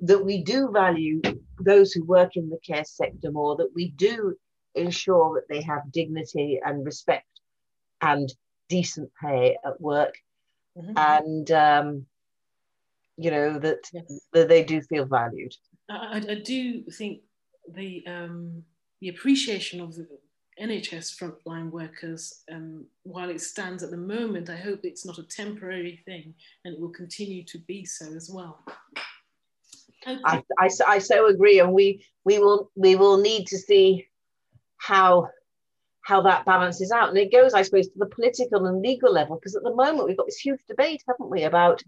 that 0.00 0.24
we 0.24 0.42
do 0.42 0.70
value 0.72 1.20
those 1.60 1.92
who 1.92 2.04
work 2.04 2.36
in 2.36 2.48
the 2.48 2.58
care 2.66 2.84
sector 2.84 3.30
more 3.30 3.54
that 3.56 3.70
we 3.74 3.90
do 3.90 4.34
ensure 4.74 5.34
that 5.34 5.48
they 5.48 5.62
have 5.62 5.90
dignity 5.92 6.60
and 6.64 6.84
respect 6.84 7.28
and 8.00 8.32
decent 8.68 9.10
pay 9.20 9.56
at 9.64 9.80
work, 9.80 10.14
Mhm. 10.76 10.92
and 10.96 11.50
um, 11.50 12.06
you 13.16 13.30
know 13.30 13.58
that, 13.58 13.78
Yes. 13.92 14.26
that 14.32 14.48
they 14.48 14.64
do 14.64 14.80
feel 14.82 15.04
valued. 15.06 15.54
I, 15.88 16.18
I- 16.18 16.30
I 16.32 16.34
do 16.40 16.82
think 16.90 17.22
the 17.68 18.04
um, 18.06 18.64
the 19.00 19.08
appreciation 19.08 19.80
of 19.80 19.94
the 19.94 20.06
NHS 20.60 21.16
frontline 21.18 21.70
workers, 21.70 22.42
um, 22.50 22.86
while 23.02 23.28
it 23.28 23.40
stands 23.40 23.82
at 23.82 23.90
the 23.90 23.96
moment, 23.96 24.48
I 24.48 24.56
hope 24.56 24.80
it's 24.84 25.04
not 25.04 25.18
a 25.18 25.24
temporary 25.24 25.96
thing 26.06 26.34
and 26.64 26.74
it 26.74 26.80
will 26.80 26.90
continue 26.92 27.42
to 27.44 27.58
be 27.58 27.84
so 27.84 28.06
as 28.14 28.30
well. 28.32 28.64
Okay. 30.06 30.20
I, 30.24 30.42
I, 30.58 30.68
I 30.86 30.98
so 30.98 31.26
agree, 31.26 31.60
and 31.60 31.72
we 31.72 32.04
we 32.24 32.38
will 32.38 32.70
we 32.76 32.94
will 32.96 33.18
need 33.18 33.46
to 33.48 33.58
see 33.58 34.06
how 34.76 35.28
how 36.02 36.20
that 36.20 36.44
balances 36.44 36.90
out, 36.90 37.08
and 37.08 37.16
it 37.16 37.32
goes, 37.32 37.54
I 37.54 37.62
suppose, 37.62 37.88
to 37.88 37.98
the 37.98 38.06
political 38.06 38.66
and 38.66 38.82
legal 38.82 39.10
level, 39.10 39.36
because 39.36 39.56
at 39.56 39.62
the 39.62 39.74
moment 39.74 40.06
we've 40.06 40.16
got 40.16 40.26
this 40.26 40.36
huge 40.36 40.60
debate, 40.68 41.02
haven't 41.08 41.30
we, 41.30 41.44
about 41.44 41.82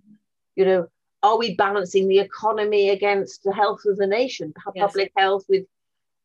you 0.55 0.65
know, 0.65 0.87
are 1.23 1.37
we 1.37 1.55
balancing 1.55 2.09
the 2.09 2.21
economy 2.21 2.89
against 2.91 3.43
the 3.43 3.53
health 3.53 3.81
of 3.85 3.97
the 3.99 4.07
nation, 4.07 4.55
Yes. 4.75 4.87
public 4.87 5.13
health 5.17 5.45
with 5.49 5.65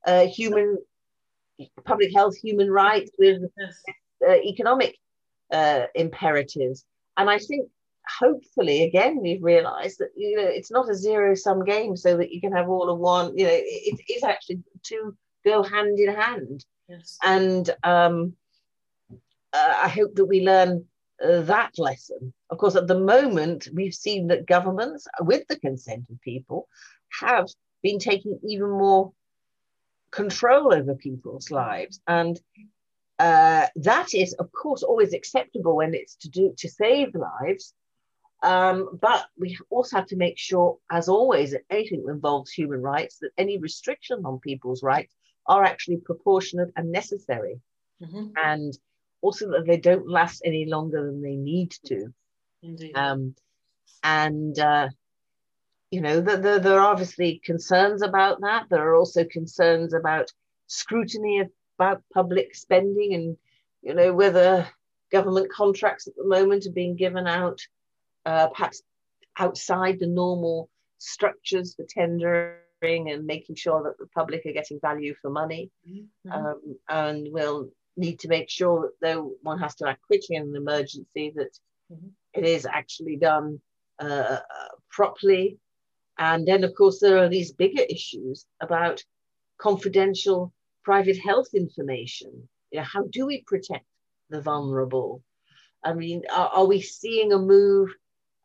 uh, 0.08 0.26
human 0.28 0.78
public 1.84 2.14
health, 2.16 2.36
human 2.38 2.72
rights 2.72 3.12
with 3.20 3.42
Yes. 3.58 3.84
uh, 4.26 4.36
economic 4.36 4.98
uh, 5.52 5.88
imperatives. 5.96 6.86
And 7.18 7.30
I 7.30 7.40
think 7.40 7.68
hopefully, 8.20 8.84
again, 8.84 9.20
we've 9.22 9.44
realized 9.44 10.00
that, 10.00 10.12
you 10.16 10.38
know, 10.38 10.48
it's 10.48 10.72
not 10.72 10.90
a 10.90 10.96
zero 10.96 11.36
sum 11.36 11.66
game 11.66 11.98
so 11.98 12.16
that 12.18 12.32
you 12.32 12.40
can 12.40 12.54
have 12.54 12.70
all 12.70 12.90
of 12.90 13.00
one, 13.00 13.38
you 13.38 13.46
know, 13.46 13.52
it, 13.52 14.00
it 14.08 14.14
is 14.14 14.24
actually 14.24 14.64
two 14.82 15.16
go 15.46 15.64
hand 15.64 16.00
in 16.00 16.14
hand. 16.14 16.66
Yes. 16.88 17.18
And 17.24 17.70
um, 17.84 18.34
uh, 19.54 19.74
I 19.84 19.88
hope 19.88 20.16
that 20.16 20.26
we 20.26 20.46
learn 20.46 20.86
uh, 21.24 21.42
that 21.42 21.78
lesson. 21.78 22.34
Of 22.50 22.58
course, 22.58 22.76
at 22.76 22.88
the 22.88 23.00
moment, 23.00 23.68
we've 23.74 23.94
seen 23.94 24.28
that 24.28 24.46
governments, 24.46 25.08
with 25.22 25.48
the 25.48 25.60
consent 25.60 26.06
of 26.10 26.22
people, 26.22 26.68
have 27.20 27.48
been 27.84 28.00
taking 28.00 28.40
even 28.44 28.70
more 28.70 29.14
control 30.12 30.74
over 30.74 30.96
people's 30.96 31.52
lives. 31.52 32.02
And 32.08 32.40
uh, 33.20 33.68
that 33.76 34.14
is, 34.14 34.34
of 34.34 34.52
course, 34.52 34.84
always 34.84 35.14
acceptable 35.14 35.76
when 35.76 35.94
it's 35.94 36.16
to 36.18 36.30
do 36.30 36.54
to 36.58 36.70
save 36.70 37.16
lives. 37.16 37.74
Um, 38.44 38.98
but 39.00 39.28
we 39.38 39.58
also 39.70 39.98
have 39.98 40.08
to 40.08 40.16
make 40.16 40.40
sure, 40.40 40.78
as 40.92 41.08
always, 41.08 41.52
that 41.52 41.62
anything 41.70 42.04
that 42.06 42.14
involves 42.14 42.52
human 42.52 42.82
rights, 42.82 43.20
that 43.20 43.30
any 43.38 43.60
restriction 43.60 44.26
on 44.26 44.40
people's 44.40 44.82
rights 44.82 45.16
are 45.48 45.64
actually 45.64 45.98
proportionate 45.98 46.72
and 46.76 46.92
necessary, 46.92 47.60
Mhm. 48.02 48.34
and 48.44 48.78
also 49.22 49.50
that 49.52 49.66
they 49.66 49.78
don't 49.78 50.08
last 50.08 50.42
any 50.46 50.66
longer 50.66 51.06
than 51.06 51.22
they 51.22 51.36
need 51.36 51.72
to. 51.86 52.14
Indeed. 52.64 52.96
Um, 52.96 53.36
and 54.04 54.58
uh, 54.60 54.90
you 55.92 56.02
know, 56.02 56.22
the, 56.22 56.38
the, 56.38 56.60
there 56.60 56.80
are 56.80 56.92
obviously 56.92 57.42
concerns 57.44 58.02
about 58.02 58.42
that. 58.42 58.68
There 58.70 58.88
are 58.88 58.96
also 58.96 59.26
concerns 59.26 59.94
about 59.94 60.32
scrutiny 60.68 61.44
about 61.78 62.02
public 62.14 62.56
spending, 62.56 63.14
and 63.14 63.38
you 63.82 63.94
know 63.94 64.14
whether 64.14 64.68
government 65.12 65.52
contracts 65.52 66.08
at 66.08 66.16
the 66.16 66.26
moment 66.26 66.66
are 66.66 66.72
being 66.72 66.96
given 66.96 67.28
out 67.28 67.60
uh, 68.26 68.48
perhaps 68.48 68.82
outside 69.38 70.00
the 70.00 70.08
normal 70.08 70.70
structures 70.98 71.76
for 71.76 71.86
tendering 71.90 72.56
and 72.82 73.26
making 73.26 73.56
sure 73.56 73.84
that 73.84 73.98
the 73.98 74.08
public 74.08 74.46
are 74.46 74.54
getting 74.54 74.80
value 74.80 75.14
for 75.22 75.30
money. 75.30 75.70
Mhm. 75.88 76.08
Um, 76.32 76.80
and 76.90 77.28
we'll 77.32 77.72
need 77.98 78.20
to 78.20 78.28
make 78.28 78.50
sure 78.50 78.82
that 78.82 78.94
though 79.02 79.36
one 79.44 79.60
has 79.60 79.76
to 79.76 79.88
act 79.88 80.02
quickly 80.02 80.36
in 80.36 80.44
an 80.44 80.56
emergency, 80.56 81.32
that 81.36 81.60
Mhm. 81.92 82.12
it 82.34 82.46
is 82.46 82.66
actually 82.66 83.18
done 83.18 83.62
uh, 84.00 84.40
uh, 84.50 84.70
properly. 84.90 85.60
And 86.18 86.48
then, 86.48 86.64
of 86.64 86.74
course, 86.74 87.00
there 87.00 87.20
are 87.20 87.30
these 87.30 87.54
bigger 87.54 87.84
issues 87.84 88.48
about 88.60 89.06
confidential 89.60 90.52
private 90.84 91.18
health 91.18 91.54
information. 91.54 92.50
You 92.72 92.80
know, 92.80 92.84
how 92.86 93.04
do 93.04 93.28
we 93.28 93.44
protect 93.44 93.86
the 94.30 94.42
vulnerable? 94.42 95.24
I 95.84 95.94
mean, 95.94 96.24
are, 96.32 96.50
are 96.50 96.66
we 96.66 96.82
seeing 96.82 97.32
a 97.32 97.38
move 97.38 97.94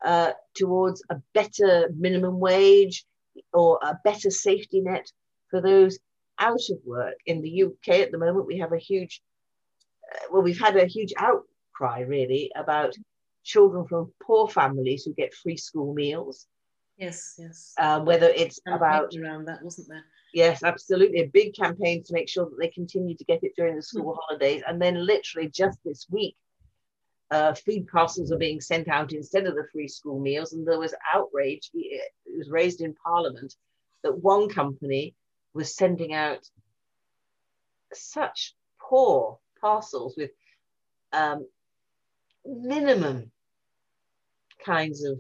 uh, 0.04 0.32
towards 0.54 1.02
a 1.08 1.22
better 1.32 1.88
minimum 1.96 2.38
wage 2.38 3.06
or 3.53 3.79
a 3.83 3.99
better 4.05 4.31
safety 4.31 4.81
net 4.81 5.07
for 5.51 5.61
those 5.61 5.99
out 6.38 6.61
of 6.70 6.79
work? 6.85 7.14
In 7.27 7.42
the 7.42 7.62
UK 7.64 8.01
at 8.01 8.12
the 8.12 8.18
moment, 8.18 8.46
we 8.46 8.59
have 8.59 8.72
a 8.72 8.79
huge, 8.79 9.22
uh, 10.14 10.27
well, 10.31 10.42
we've 10.42 10.61
had 10.61 10.77
a 10.77 10.87
huge 10.87 11.12
outcry 11.16 12.01
really 12.01 12.51
about 12.57 12.94
children 13.44 13.87
from 13.87 14.12
poor 14.22 14.49
families 14.49 15.05
who 15.05 15.14
get 15.14 15.35
free 15.35 15.57
school 15.57 15.94
meals, 15.94 16.46
Yes, 16.96 17.37
yes. 17.38 17.75
uh, 17.79 18.01
whether 18.01 18.29
it's 18.29 18.59
about 18.66 19.14
around 19.16 19.46
that, 19.46 19.62
wasn't 19.62 19.88
there? 19.88 20.05
Yes, 20.33 20.62
absolutely. 20.62 21.20
A 21.20 21.29
big 21.29 21.55
campaign 21.55 22.03
to 22.05 22.12
make 22.12 22.29
sure 22.29 22.46
that 22.46 22.57
they 22.59 22.68
continue 22.68 23.16
to 23.16 23.25
get 23.25 23.42
it 23.42 23.53
during 23.57 23.77
the 23.77 23.83
school 23.83 24.18
holidays. 24.22 24.62
And 24.66 24.81
then, 24.81 25.07
literally, 25.07 25.49
just 25.49 25.79
this 25.85 26.07
week, 26.11 26.37
uh, 27.30 27.54
food 27.54 27.86
parcels 27.88 28.30
are 28.32 28.38
being 28.38 28.60
sent 28.60 28.88
out 28.88 29.12
instead 29.12 29.46
of 29.46 29.54
the 29.54 29.66
free 29.72 29.88
school 29.88 30.20
meals. 30.20 30.52
And 30.52 30.66
there 30.66 30.78
was 30.78 30.94
outrage. 31.12 31.70
It 31.74 32.10
was 32.36 32.50
raised 32.50 32.80
in 32.80 32.94
Parliament 32.94 33.54
that 34.02 34.18
one 34.22 34.48
company 34.48 35.14
was 35.54 35.74
sending 35.74 36.12
out 36.14 36.48
such 37.92 38.54
poor 38.80 39.38
parcels 39.60 40.14
with 40.16 40.30
um, 41.12 41.46
minimum 42.44 43.30
kinds 44.64 45.04
of 45.04 45.18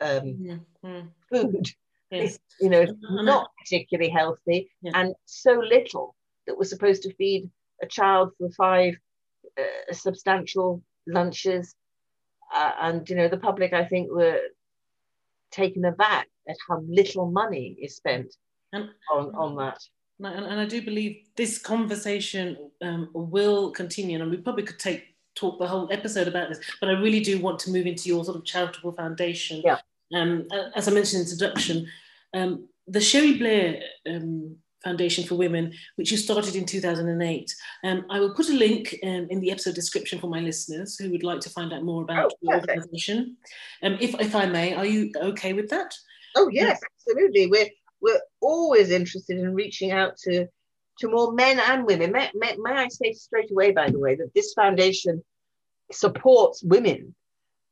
um. 0.00 0.60
Mm. 0.84 1.08
food 1.30 1.66
Yes. 2.10 2.38
you 2.60 2.68
know, 2.68 2.84
Mhm. 2.84 3.24
not 3.24 3.50
particularly 3.58 4.10
healthy, 4.10 4.70
Yeah. 4.82 4.92
and 4.94 5.14
so 5.24 5.54
little 5.54 6.14
that 6.46 6.56
was 6.56 6.68
supposed 6.68 7.02
to 7.04 7.14
feed 7.14 7.50
a 7.82 7.86
child 7.86 8.32
for 8.38 8.50
five 8.50 8.94
uh, 9.58 9.92
substantial 9.92 10.82
lunches. 11.06 11.74
Uh, 12.54 12.72
and, 12.80 13.08
you 13.08 13.16
know, 13.16 13.28
the 13.28 13.36
public, 13.38 13.72
I 13.72 13.84
think, 13.84 14.10
were 14.10 14.38
taken 15.50 15.84
aback 15.84 16.28
at 16.48 16.56
how 16.68 16.80
little 16.86 17.30
money 17.30 17.76
is 17.80 17.96
spent 17.96 18.34
And- 18.72 18.90
on, 19.12 19.34
on 19.34 19.56
that. 19.56 19.78
And, 20.18 20.26
I- 20.28 20.32
and 20.32 20.60
I 20.60 20.66
do 20.66 20.82
believe 20.82 21.26
this 21.36 21.58
conversation 21.58 22.70
um, 22.82 23.10
will 23.14 23.70
continue, 23.70 24.20
and 24.20 24.30
we 24.30 24.36
probably 24.36 24.64
could 24.64 24.78
take 24.78 25.14
talk 25.34 25.58
the 25.58 25.66
whole 25.66 25.88
episode 25.90 26.28
about 26.28 26.48
this. 26.48 26.60
But 26.80 26.88
I 26.90 26.92
really 26.92 27.20
do 27.20 27.40
want 27.40 27.58
to 27.60 27.72
move 27.72 27.86
into 27.86 28.08
your 28.08 28.24
sort 28.24 28.36
of 28.36 28.44
charitable 28.44 28.92
foundation. 28.92 29.62
Yeah. 29.64 29.78
Um, 30.14 30.46
as 30.76 30.86
I 30.86 30.92
mentioned 30.92 31.22
in 31.22 31.28
introduction, 31.28 31.88
um, 32.34 32.68
the 32.86 33.00
Cherie 33.00 33.38
Blair 33.38 33.80
um, 34.08 34.56
Foundation 34.84 35.24
for 35.24 35.34
Women, 35.34 35.72
which 35.96 36.10
you 36.10 36.16
started 36.16 36.54
in 36.54 36.66
2008. 36.66 37.54
Um, 37.82 38.04
I 38.10 38.20
will 38.20 38.34
put 38.34 38.48
a 38.48 38.52
link 38.52 38.94
um, 39.02 39.26
in 39.30 39.40
the 39.40 39.50
episode 39.50 39.74
description 39.74 40.20
for 40.20 40.28
my 40.28 40.40
listeners 40.40 40.96
who 40.96 41.10
would 41.10 41.24
like 41.24 41.40
to 41.40 41.50
find 41.50 41.72
out 41.72 41.82
more 41.82 42.02
about 42.02 42.32
Oh, 42.32 42.36
the 42.42 42.54
organisation. 42.54 43.36
Um, 43.82 43.96
if, 44.00 44.14
if 44.20 44.34
I 44.34 44.46
may, 44.46 44.74
are 44.74 44.86
you 44.86 45.10
okay 45.16 45.52
with 45.54 45.70
that? 45.70 45.94
Oh, 46.36 46.48
yes, 46.48 46.80
absolutely. 46.94 47.46
We're, 47.46 47.70
we're 48.00 48.20
always 48.40 48.90
interested 48.90 49.38
in 49.38 49.54
reaching 49.54 49.90
out 49.90 50.16
to, 50.24 50.46
to 50.98 51.08
more 51.08 51.32
men 51.32 51.58
and 51.58 51.86
women. 51.86 52.12
May, 52.12 52.30
may, 52.34 52.56
may 52.58 52.72
I 52.72 52.88
say 52.88 53.12
straight 53.12 53.50
away, 53.50 53.72
by 53.72 53.90
the 53.90 53.98
way, 53.98 54.14
that 54.16 54.34
this 54.34 54.52
foundation 54.52 55.24
supports 55.90 56.62
women 56.62 57.14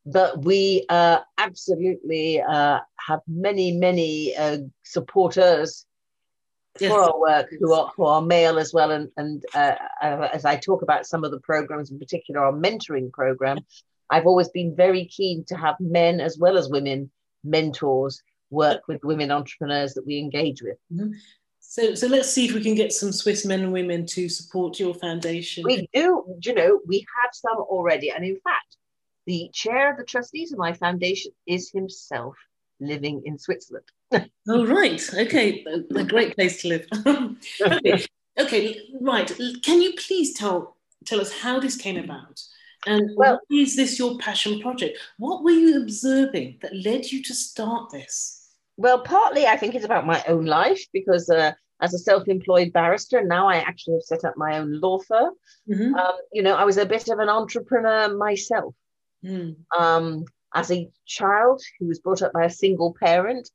but 0.05 0.45
we 0.45 0.85
uh, 0.89 1.21
absolutely 1.39 2.41
uh, 2.41 2.81
have 3.07 3.21
many, 3.29 3.77
many 3.77 4.35
uh, 4.37 4.59
supporters 4.83 5.87
Our 6.81 7.21
work 7.21 7.49
who 7.59 7.73
are, 7.73 7.93
who 7.97 8.05
are 8.05 8.23
male 8.23 8.59
as 8.59 8.73
well. 8.73 8.91
And, 8.91 9.11
and 9.17 9.45
uh, 9.55 9.75
uh, 10.03 10.29
as 10.33 10.45
I 10.45 10.57
talk 10.57 10.83
about 10.83 11.07
some 11.07 11.23
of 11.23 11.31
the 11.31 11.41
programs, 11.41 11.91
in 11.91 11.99
particular 11.99 12.41
our 12.41 12.53
mentoring 12.53 13.13
program, 13.13 13.59
I've 14.11 14.27
always 14.27 14.49
been 14.49 14.75
very 14.75 15.07
keen 15.07 15.45
to 15.49 15.57
have 15.57 15.77
men 15.81 16.21
as 16.21 16.39
well 16.39 16.57
as 16.57 16.69
women 16.69 17.11
mentors 17.45 18.23
work 18.51 18.89
with 18.89 19.03
women 19.05 19.31
entrepreneurs 19.31 19.95
that 19.95 20.07
we 20.07 20.19
engage 20.19 20.63
with. 20.63 20.79
So, 21.61 21.95
so 21.95 22.07
let's 22.07 22.31
see 22.31 22.47
if 22.47 22.55
we 22.55 22.63
can 22.63 22.75
get 22.75 22.93
some 22.93 23.13
Swiss 23.13 23.47
men 23.47 23.61
and 23.61 23.73
women 23.73 24.05
to 24.07 24.29
support 24.29 24.79
your 24.79 24.95
foundation. 24.95 25.65
We 25.65 25.89
do, 25.95 26.25
you 26.43 26.55
know, 26.55 26.81
we 26.87 27.07
have 27.23 27.31
some 27.33 27.57
already. 27.57 28.11
And 28.11 28.25
in 28.25 28.39
fact, 28.41 28.77
the 29.27 29.49
chair 29.55 29.91
of 29.91 29.97
the 29.97 30.05
trustees 30.05 30.53
of 30.53 30.59
my 30.59 30.75
foundation 30.75 31.33
is 31.47 31.71
himself 31.71 32.37
living 32.81 33.23
in 33.25 33.39
Switzerland. 33.39 33.87
Oh, 34.49 34.67
right. 34.67 35.01
Okay. 35.15 35.65
A, 35.95 36.05
great 36.05 36.35
place 36.35 36.63
to 36.63 36.69
live. 36.69 36.87
okay. 37.61 38.05
okay. 38.39 38.81
Right. 39.01 39.31
Can 39.63 39.81
you 39.81 39.93
please 39.95 40.35
tell 40.35 40.77
tell 41.05 41.21
us 41.21 41.33
how 41.33 41.61
this 41.61 41.77
came 41.77 41.97
about? 41.97 42.41
And 42.87 43.11
Well- 43.17 43.41
is 43.51 43.77
this 43.77 43.99
your 43.99 44.19
passion 44.19 44.61
project? 44.61 44.99
What 45.19 45.45
were 45.45 45.51
you 45.51 45.81
observing 45.83 46.59
that 46.63 46.75
led 46.75 47.11
you 47.13 47.23
to 47.23 47.35
start 47.35 47.91
this? 47.91 48.49
Well, 48.77 49.03
partly 49.03 49.47
I 49.47 49.57
think 49.57 49.75
it's 49.75 49.85
about 49.85 50.07
my 50.07 50.23
own 50.27 50.47
life 50.47 50.83
because 50.93 51.31
uh, 51.31 51.53
as 51.83 51.93
a 51.93 51.99
self-employed 51.99 52.73
barrister. 52.73 53.23
Now 53.23 53.49
I 53.49 53.57
actually 53.57 53.95
have 53.95 54.03
set 54.03 54.25
up 54.25 54.35
my 54.37 54.59
own 54.59 54.81
law 54.81 54.99
firm. 55.01 55.35
Mhm. 55.69 55.95
Um, 55.95 56.17
you 56.33 56.43
know, 56.43 56.55
I 56.55 56.65
was 56.65 56.79
a 56.79 56.87
bit 56.87 57.09
of 57.09 57.19
an 57.19 57.29
entrepreneur 57.29 58.17
myself. 58.17 58.75
Mm. 59.25 59.57
Um, 59.77 60.25
as 60.55 60.71
a 60.71 60.89
child 61.07 61.63
who 61.79 61.87
was 61.87 61.99
brought 61.99 62.23
up 62.23 62.33
by 62.33 62.45
a 62.45 62.51
single 62.51 62.95
parent, 62.99 63.51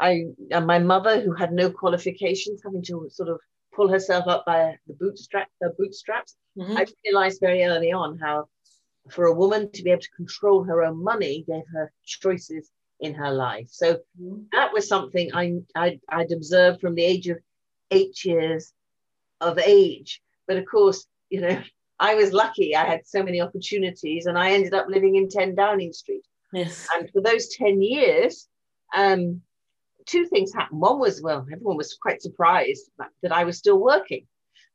I 0.00 0.26
and 0.50 0.66
my 0.66 0.78
mother 0.78 1.20
who 1.20 1.32
had 1.32 1.52
no 1.52 1.70
qualifications, 1.70 2.62
having 2.64 2.82
to 2.84 3.08
sort 3.10 3.28
of 3.28 3.40
pull 3.74 3.88
herself 3.88 4.26
up 4.26 4.44
by 4.46 4.76
the 4.86 4.94
bootstrap, 4.94 5.48
her 5.60 5.72
bootstraps. 5.78 6.36
Mhm. 6.56 6.76
I 6.76 6.86
realized 7.04 7.40
very 7.40 7.64
early 7.64 7.92
on 7.92 8.18
how 8.18 8.48
for 9.10 9.26
a 9.26 9.34
woman 9.34 9.70
to 9.72 9.82
be 9.82 9.90
able 9.90 10.02
to 10.02 10.10
control 10.10 10.62
her 10.64 10.82
own 10.82 11.02
money 11.02 11.44
gave 11.46 11.66
her 11.72 11.92
choices 12.04 12.70
in 13.00 13.14
her 13.14 13.30
life. 13.30 13.68
So 13.70 14.00
Mhm. 14.20 14.46
that 14.52 14.72
was 14.72 14.88
something 14.88 15.30
I, 15.32 15.60
I, 15.74 16.00
I'd 16.08 16.32
observed 16.32 16.80
from 16.80 16.94
the 16.94 17.04
age 17.04 17.28
of 17.28 17.38
eight 17.90 18.24
years 18.24 18.72
of 19.40 19.58
age. 19.58 20.20
But 20.46 20.56
of 20.58 20.66
course, 20.66 21.06
you 21.30 21.40
know, 21.40 21.48
I 22.00 22.14
was 22.14 22.32
lucky. 22.32 22.76
I 22.76 22.84
had 22.84 23.06
so 23.06 23.22
many 23.22 23.40
opportunities 23.40 24.26
and 24.26 24.38
I 24.38 24.52
ended 24.52 24.74
up 24.74 24.86
living 24.88 25.16
in 25.16 25.28
10 25.28 25.54
Downing 25.54 25.92
Street. 25.92 26.24
Yes. 26.52 26.86
And 26.94 27.10
for 27.10 27.20
those 27.20 27.48
10 27.48 27.82
years, 27.82 28.48
um, 28.94 29.42
two 30.08 30.26
things 30.26 30.52
happened. 30.52 30.80
One 30.80 30.98
was, 30.98 31.22
well, 31.22 31.46
everyone 31.52 31.76
was 31.76 31.96
quite 32.00 32.22
surprised 32.22 32.90
that, 32.98 33.10
that 33.22 33.32
I 33.32 33.44
was 33.44 33.58
still 33.58 33.78
working 33.78 34.26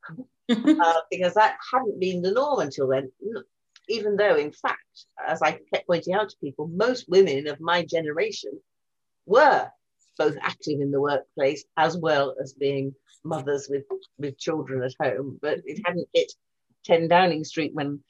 uh, 0.09 1.01
because 1.11 1.33
that 1.33 1.57
hadn't 1.71 1.99
been 1.99 2.21
the 2.21 2.31
norm 2.31 2.59
until 2.59 2.87
then. 2.87 3.11
Even 3.89 4.15
though, 4.15 4.37
in 4.37 4.51
fact, 4.51 5.05
as 5.27 5.41
I 5.41 5.59
kept 5.73 5.87
pointing 5.87 6.13
out 6.13 6.29
to 6.29 6.37
people, 6.41 6.67
most 6.67 7.09
women 7.09 7.47
of 7.47 7.59
my 7.59 7.83
generation 7.83 8.51
were 9.25 9.69
both 10.17 10.37
active 10.41 10.79
in 10.79 10.91
the 10.91 11.01
workplace 11.01 11.65
as 11.75 11.97
well 11.97 12.35
as 12.41 12.53
being 12.53 12.95
mothers 13.25 13.67
with, 13.69 13.83
with 14.17 14.37
children 14.37 14.83
at 14.83 14.93
home. 15.01 15.39
But 15.41 15.61
it 15.65 15.81
hadn't 15.85 16.07
hit 16.13 16.31
10 16.85 17.07
Downing 17.09 17.43
Street 17.43 17.73
when 17.73 18.01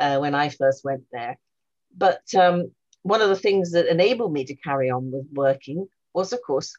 uh, 0.00 0.18
when 0.18 0.34
I 0.34 0.48
first 0.48 0.84
went 0.84 1.04
there. 1.12 1.38
But 1.96 2.22
um, 2.34 2.72
one 3.02 3.20
of 3.20 3.28
the 3.28 3.36
things 3.36 3.72
that 3.72 3.86
enabled 3.86 4.32
me 4.32 4.44
to 4.46 4.54
carry 4.54 4.90
on 4.90 5.10
with 5.10 5.26
working 5.32 5.86
was, 6.14 6.32
of 6.32 6.40
course, 6.46 6.74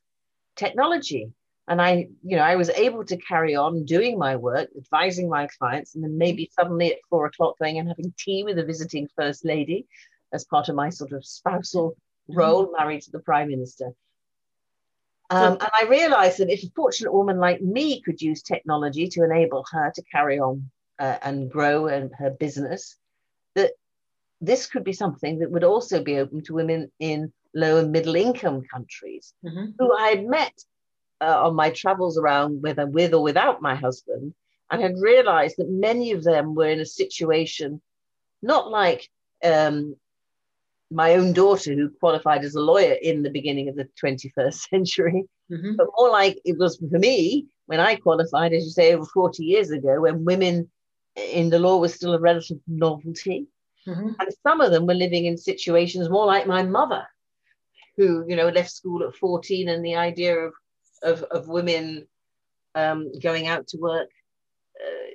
technology. 0.56 1.32
And 1.68 1.82
I, 1.82 2.10
you 2.24 2.36
know, 2.36 2.44
I 2.44 2.58
was 2.58 2.70
able 2.70 3.06
to 3.06 3.18
carry 3.18 3.56
on 3.56 3.86
doing 3.86 4.18
my 4.18 4.36
work, 4.36 4.70
advising 4.78 5.30
my 5.30 5.48
clients, 5.60 5.96
and 5.96 6.04
then 6.04 6.18
maybe 6.18 6.52
suddenly 6.54 6.92
at 6.92 7.00
four 7.10 7.26
o'clock 7.26 7.58
going 7.58 7.80
and 7.80 7.88
having 7.88 8.14
tea 8.18 8.44
with 8.44 8.60
a 8.60 8.66
visiting 8.66 9.08
first 9.16 9.46
lady 9.46 9.88
as 10.34 10.44
part 10.44 10.68
of 10.68 10.76
my 10.76 10.90
sort 10.90 11.14
of 11.14 11.26
spousal 11.26 11.96
role, 12.28 12.74
married 12.78 13.02
to 13.04 13.12
the 13.12 13.20
prime 13.20 13.50
minister. 13.50 13.94
Um, 15.30 15.54
and 15.54 15.70
I 15.74 15.86
realized 15.90 16.40
that 16.40 16.52
if 16.52 16.64
a 16.64 16.72
fortunate 16.76 17.14
woman 17.14 17.38
like 17.38 17.62
me 17.62 18.02
could 18.02 18.22
use 18.22 18.44
technology 18.44 19.08
to 19.10 19.24
enable 19.24 19.66
her 19.72 19.92
to 19.96 20.04
carry 20.04 20.40
on 20.40 20.70
uh, 21.00 21.18
and 21.22 21.50
grow 21.50 21.88
and 21.88 22.12
her 22.20 22.30
business, 22.30 22.98
that 23.56 23.72
this 24.42 24.68
could 24.68 24.84
be 24.84 24.94
something 24.94 25.40
that 25.40 25.50
would 25.50 25.64
also 25.64 26.04
be 26.04 26.20
open 26.20 26.44
to 26.44 26.54
women 26.54 26.92
in 27.00 27.32
low 27.54 27.78
and 27.78 27.92
middle 27.92 28.16
income 28.16 28.62
countries 28.64 29.34
Mhm. 29.44 29.74
who 29.78 29.94
I 29.94 30.10
had 30.10 30.26
met 30.26 30.54
uh, 31.22 31.48
on 31.48 31.56
my 31.56 31.70
travels 31.70 32.18
around, 32.18 32.62
whether 32.62 32.86
with 32.86 33.14
or 33.14 33.22
without 33.22 33.62
my 33.62 33.76
husband, 33.76 34.34
and 34.72 34.82
had 34.82 34.96
realized 35.00 35.56
that 35.58 35.70
many 35.70 36.12
of 36.12 36.24
them 36.24 36.56
were 36.56 36.68
in 36.70 36.80
a 36.80 36.86
situation 36.86 37.82
not 38.42 38.70
like 38.70 39.10
um, 39.44 39.96
my 40.92 41.16
own 41.16 41.34
daughter, 41.34 41.74
who 41.74 41.90
qualified 41.90 42.44
as 42.44 42.56
a 42.56 42.62
lawyer 42.62 42.94
in 42.94 43.24
the 43.24 43.30
beginning 43.30 43.70
of 43.70 43.76
the 43.76 43.88
21st 44.00 44.54
century, 44.70 45.24
Mhm. 45.52 45.78
but 45.78 45.88
more 45.98 46.10
like 46.10 46.40
it 46.46 46.58
was 46.58 46.78
for 46.78 47.00
me 47.00 47.48
when 47.68 47.80
I 47.80 47.96
qualified, 47.96 48.54
as 48.54 48.66
you 48.66 48.72
say, 48.72 48.94
over 48.94 49.06
40 49.06 49.44
years 49.46 49.72
ago, 49.72 50.02
when 50.02 50.26
women 50.26 50.70
in 51.16 51.50
the 51.50 51.60
law 51.60 51.78
was 51.78 51.94
still 51.94 52.14
a 52.14 52.20
relative 52.20 52.60
novelty. 52.68 53.48
Mhm. 53.88 54.16
And 54.20 54.34
some 54.44 54.62
of 54.62 54.72
them 54.72 54.86
were 54.88 54.94
living 54.94 55.26
in 55.26 55.38
situations 55.38 56.10
more 56.10 56.26
like 56.26 56.48
my 56.48 56.64
mother, 56.64 57.06
who, 57.98 58.26
you 58.28 58.36
know, 58.36 58.50
left 58.50 58.72
school 58.72 59.04
at 59.04 59.16
14 59.16 59.70
and 59.70 59.84
the 59.86 59.96
idea 59.96 60.38
of, 60.38 60.54
of, 61.04 61.24
of 61.24 61.48
women 61.48 62.08
um, 62.76 63.12
going 63.22 63.48
out 63.48 63.68
to 63.68 63.78
work, 63.78 64.10
uh, 64.82 65.08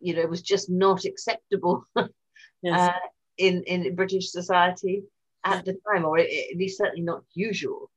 you 0.00 0.14
know, 0.14 0.26
was 0.26 0.42
just 0.42 0.68
not 0.70 1.04
acceptable 1.04 1.84
Yes. 2.62 2.90
uh, 2.90 2.98
in, 3.36 3.62
in 3.64 3.94
British 3.94 4.30
society 4.30 5.02
at 5.44 5.64
the 5.64 5.76
time, 5.86 6.04
or 6.04 6.18
at 6.18 6.26
least 6.56 6.78
certainly 6.78 7.02
not 7.02 7.22
usual. 7.34 7.90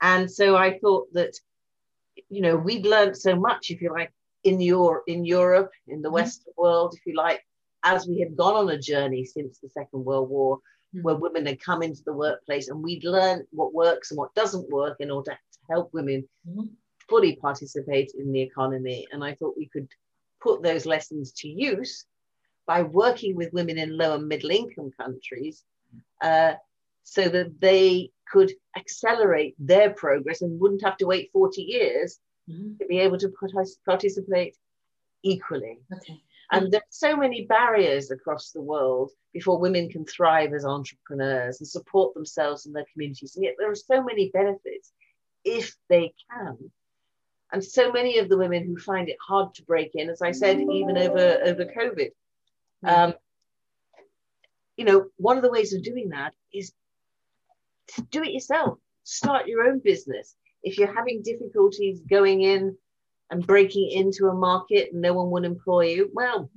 And 0.00 0.30
so 0.30 0.56
I 0.56 0.78
thought 0.78 1.12
that, 1.14 1.34
you 2.28 2.40
know, 2.40 2.56
we'd 2.56 2.86
learned 2.86 3.16
so 3.16 3.34
much, 3.34 3.70
if 3.70 3.80
you 3.82 3.90
like, 3.90 4.12
in 4.44 4.60
your 4.60 5.02
in 5.06 5.24
Europe, 5.24 5.70
in 5.88 6.02
the 6.02 6.08
Mhm. 6.10 6.12
Western 6.12 6.52
world, 6.56 6.94
if 6.96 7.04
you 7.06 7.14
like, 7.16 7.42
as 7.82 8.06
we 8.06 8.20
had 8.20 8.36
gone 8.36 8.54
on 8.54 8.68
a 8.70 8.78
journey 8.78 9.24
since 9.24 9.58
the 9.58 9.68
Second 9.68 10.04
World 10.04 10.28
War. 10.28 10.60
Where 11.02 11.16
women 11.16 11.46
had 11.46 11.60
come 11.60 11.82
into 11.82 12.02
the 12.04 12.12
workplace 12.12 12.68
and 12.68 12.82
we'd 12.82 13.04
learn 13.04 13.46
what 13.50 13.74
works 13.74 14.10
and 14.10 14.18
what 14.18 14.34
doesn't 14.34 14.68
work 14.70 14.96
in 15.00 15.10
order 15.10 15.32
to 15.32 15.58
help 15.70 15.92
women 15.92 16.28
Mhm. 16.48 16.70
fully 17.08 17.36
participate 17.36 18.12
in 18.16 18.32
the 18.32 18.40
economy. 18.40 19.06
And 19.12 19.22
I 19.24 19.34
thought 19.34 19.56
we 19.56 19.68
could 19.68 19.88
put 20.40 20.62
those 20.62 20.86
lessons 20.86 21.32
to 21.32 21.48
use 21.48 22.06
by 22.66 22.82
working 22.82 23.34
with 23.34 23.52
women 23.52 23.76
in 23.78 23.96
low 23.96 24.14
and 24.14 24.28
middle 24.28 24.50
income 24.50 24.90
countries 24.92 25.64
uh, 26.22 26.54
so 27.02 27.28
that 27.28 27.60
they 27.60 28.10
could 28.32 28.50
accelerate 28.76 29.54
their 29.58 29.90
progress 29.92 30.40
and 30.42 30.58
wouldn't 30.60 30.82
have 30.82 30.96
to 30.98 31.06
wait 31.06 31.30
40 31.32 31.62
years 31.62 32.18
Mhm. 32.48 32.78
to 32.78 32.86
be 32.86 32.98
able 32.98 33.18
to 33.18 33.28
partic- 33.28 33.78
participate 33.84 34.56
equally. 35.22 35.80
Okay. 35.92 36.22
And 36.54 36.72
there 36.72 36.80
are 36.80 36.90
so 36.90 37.16
many 37.16 37.46
barriers 37.46 38.10
across 38.10 38.50
the 38.50 38.62
world 38.62 39.10
before 39.32 39.58
women 39.58 39.88
can 39.88 40.04
thrive 40.04 40.52
as 40.54 40.64
entrepreneurs 40.64 41.60
and 41.60 41.68
support 41.68 42.14
themselves 42.14 42.66
and 42.66 42.74
their 42.74 42.86
communities. 42.92 43.34
And 43.34 43.44
yet 43.44 43.54
there 43.58 43.70
are 43.70 43.74
so 43.74 44.02
many 44.02 44.30
benefits 44.32 44.92
if 45.44 45.76
they 45.88 46.14
can. 46.30 46.70
And 47.52 47.62
so 47.62 47.92
many 47.92 48.18
of 48.18 48.28
the 48.28 48.38
women 48.38 48.64
who 48.64 48.76
find 48.76 49.08
it 49.08 49.16
hard 49.26 49.54
to 49.54 49.64
break 49.64 49.92
in, 49.94 50.10
as 50.10 50.22
I 50.22 50.32
said, 50.32 50.60
even 50.60 50.96
over, 50.96 51.40
over 51.44 51.64
COVID. 51.66 52.10
Um, 52.82 53.14
you 54.76 54.84
know, 54.84 55.06
one 55.16 55.36
of 55.36 55.42
the 55.42 55.50
ways 55.50 55.72
of 55.72 55.82
doing 55.82 56.10
that 56.10 56.34
is 56.52 56.72
to 57.94 58.02
do 58.02 58.22
it 58.22 58.32
yourself. 58.32 58.78
Start 59.04 59.46
your 59.46 59.64
own 59.64 59.80
business. 59.80 60.34
If 60.62 60.78
you're 60.78 60.94
having 60.94 61.22
difficulties 61.22 62.00
going 62.08 62.42
in 62.42 62.76
and 63.30 63.46
breaking 63.46 63.90
into 63.90 64.26
a 64.26 64.34
market 64.34 64.92
and 64.92 65.02
no 65.02 65.14
one 65.14 65.30
will 65.30 65.44
employ 65.44 65.86
you, 65.86 66.10
well, 66.12 66.50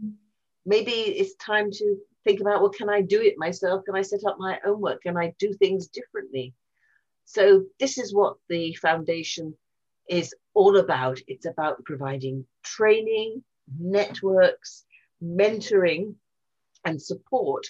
maybe 0.66 0.92
it's 0.92 1.36
time 1.36 1.72
to 1.72 1.98
think 2.24 2.42
about 2.42 2.62
well, 2.62 2.70
can 2.70 2.90
I 2.90 3.02
do 3.02 3.22
it 3.22 3.36
myself? 3.38 3.86
Can 3.86 3.96
I 3.96 4.02
set 4.02 4.26
up 4.28 4.38
my 4.38 4.60
own 4.66 4.82
work? 4.82 5.02
Can 5.02 5.18
I 5.18 5.34
do 5.40 5.54
things 5.54 5.88
differently? 5.88 6.54
So, 7.26 7.66
this 7.80 7.98
is 7.98 8.14
what 8.14 8.38
the 8.50 8.74
foundation 8.76 9.56
is 10.10 10.34
all 10.54 10.78
about. 10.78 11.20
It's 11.28 11.46
about 11.46 11.84
providing 11.84 12.46
training, 12.64 13.44
networks, 13.80 14.86
mentoring, 15.24 16.16
and 16.86 17.02
support 17.02 17.66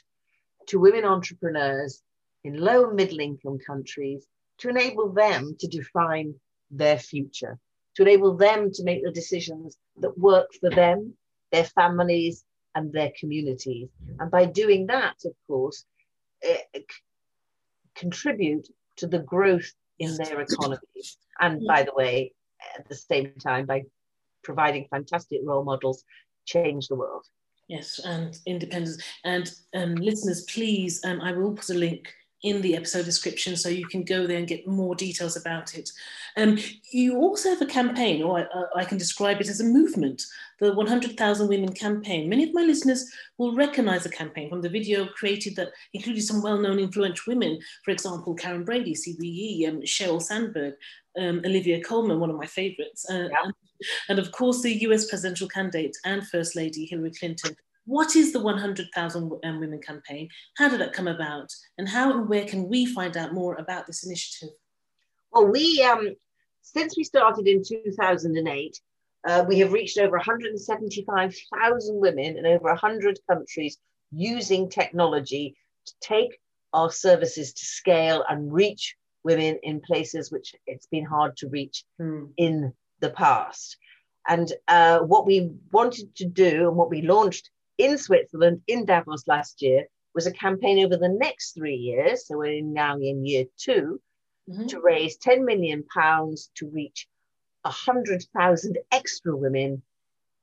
to 0.67 0.79
women 0.79 1.05
entrepreneurs 1.05 2.01
in 2.43 2.59
low 2.59 2.87
and 2.87 2.95
middle 2.95 3.19
income 3.19 3.57
countries 3.65 4.25
to 4.59 4.69
enable 4.69 5.11
them 5.11 5.55
to 5.59 5.67
define 5.67 6.35
their 6.71 6.97
future, 6.97 7.59
to 7.97 8.03
enable 8.03 8.37
them 8.37 8.71
to 8.71 8.83
make 8.83 9.03
the 9.03 9.11
decisions 9.11 9.75
that 9.99 10.15
work 10.17 10.47
for 10.59 10.69
them, 10.69 11.13
their 11.51 11.63
families, 11.63 12.45
and 12.75 12.93
their 12.93 13.11
communities. 13.19 13.89
And 14.19 14.29
by 14.29 14.45
doing 14.45 14.85
that, 14.85 15.15
of 15.25 15.33
course, 15.47 15.83
contribute 17.95 18.67
to 18.97 19.07
the 19.07 19.17
growth 19.17 19.71
in 19.97 20.15
their 20.15 20.41
economies. 20.41 21.17
And 21.39 21.65
by 21.65 21.81
the 21.81 21.93
way, 21.95 22.33
at 22.77 22.87
the 22.87 22.93
same 22.93 23.33
time, 23.39 23.65
by 23.65 23.83
providing 24.43 24.85
fantastic 24.91 25.39
role 25.43 25.63
models, 25.63 26.03
change 26.45 26.89
the 26.89 26.95
world. 26.95 27.25
Yes, 27.67 27.99
and 28.05 28.37
independence. 28.45 29.01
And 29.25 29.51
um, 29.75 29.95
listeners, 29.95 30.43
please, 30.43 31.03
um, 31.03 31.19
I 31.19 31.31
will 31.31 31.53
put 31.53 31.71
a 31.71 31.73
link 31.73 32.13
in 32.43 32.61
the 32.61 32.75
episode 32.75 33.05
description 33.05 33.55
so 33.57 33.67
you 33.67 33.85
can 33.87 34.03
go 34.03 34.27
there 34.27 34.37
and 34.37 34.47
get 34.47 34.67
more 34.67 34.93
details 34.95 35.35
about 35.37 35.75
it. 35.75 35.89
Um, 36.37 36.57
you 36.91 37.17
also 37.17 37.49
have 37.49 37.61
a 37.61 37.65
campaign, 37.65 38.21
or 38.21 38.39
I, 38.39 38.81
I 38.81 38.85
can 38.85 38.97
describe 38.99 39.41
it 39.41 39.49
as 39.49 39.59
a 39.59 39.63
movement, 39.63 40.21
the 40.59 40.73
100,000 40.73 41.47
Women 41.47 41.73
campaign. 41.73 42.29
Many 42.29 42.43
of 42.43 42.53
my 42.53 42.61
listeners 42.61 43.09
will 43.39 43.55
recognize 43.55 44.03
the 44.03 44.09
campaign 44.09 44.49
from 44.49 44.61
the 44.61 44.69
video 44.69 45.07
created 45.07 45.55
that 45.55 45.69
included 45.93 46.21
some 46.21 46.43
well 46.43 46.59
known 46.59 46.77
influential 46.79 47.33
women, 47.33 47.59
for 47.83 47.91
example, 47.91 48.35
Karren 48.35 48.65
Brady, 48.65 48.93
CBE, 48.93 49.67
um, 49.69 49.81
Sheryl 49.81 50.21
Sandberg, 50.21 50.75
um, 51.19 51.41
Olivia 51.43 51.83
Colman, 51.83 52.19
one 52.19 52.29
of 52.29 52.37
my 52.37 52.45
favorites, 52.45 53.05
uh, 53.09 53.29
Yeah. 53.31 53.43
and, 53.43 53.53
and 54.09 54.19
of 54.19 54.31
course 54.31 54.61
the 54.61 54.73
US 54.81 55.09
presidential 55.09 55.47
candidate 55.47 55.95
and 56.05 56.27
First 56.27 56.55
Lady 56.55 56.85
Hillary 56.85 57.11
Clinton. 57.11 57.55
What 57.87 58.15
is 58.17 58.33
the 58.33 58.41
100,000 58.41 59.31
um, 59.45 59.59
Women 59.61 59.79
campaign? 59.81 60.27
How 60.57 60.67
did 60.69 60.81
that 60.81 60.91
come 60.93 61.07
about? 61.07 61.49
And 61.77 61.87
how 61.87 62.11
and 62.11 62.27
where 62.29 62.45
can 62.45 62.67
we 62.67 62.85
find 62.85 63.15
out 63.15 63.33
more 63.33 63.55
about 63.55 63.87
this 63.87 64.05
initiative? 64.05 64.49
Well, 65.31 65.47
we 65.47 65.81
um, 65.89 66.13
since 66.61 66.97
we 66.97 67.03
started 67.05 67.47
in 67.47 67.63
2008, 67.63 68.81
Uh, 69.27 69.43
we 69.49 69.59
have 69.59 69.73
reached 69.73 69.97
over 69.97 70.17
175,000 70.17 71.99
women 71.99 72.37
in 72.37 72.45
over 72.45 72.69
100 72.69 73.19
countries 73.29 73.77
using 74.11 74.69
technology 74.69 75.55
to 75.87 75.93
take 76.01 76.39
our 76.73 76.91
services 76.91 77.51
to 77.53 77.65
scale 77.65 78.23
and 78.29 78.53
reach 78.53 78.95
women 79.23 79.53
in 79.63 79.81
places 79.81 80.31
which 80.31 80.55
it's 80.71 80.87
been 80.87 81.05
hard 81.05 81.35
to 81.37 81.47
reach 81.49 81.77
Mm. 81.99 82.31
in 82.37 82.73
the 82.99 83.09
past. 83.09 83.77
And 84.33 84.47
uh, 84.67 84.99
what 85.11 85.25
we 85.25 85.37
wanted 85.71 86.07
to 86.21 86.25
do 86.25 86.51
and 86.67 86.75
what 86.79 86.89
we 86.89 87.01
launched 87.01 87.49
in 87.77 87.97
Switzerland 87.97 88.61
in 88.67 88.85
Davos 88.85 89.27
last 89.27 89.61
year 89.61 89.85
was 90.13 90.27
a 90.27 90.31
campaign 90.31 90.83
over 90.83 90.97
the 90.97 91.09
next 91.09 91.53
three 91.53 91.75
years. 91.75 92.27
So 92.27 92.37
we're 92.37 92.61
now 92.61 92.97
in 92.97 93.25
year 93.25 93.45
2 93.57 94.01
Mhm. 94.49 94.67
to 94.69 94.79
raise 94.79 95.17
10 95.17 95.43
million 95.45 95.83
pounds 95.83 96.49
to 96.55 96.69
reach 96.69 97.07
100,000 97.65 98.77
extra 98.91 99.35
women 99.35 99.83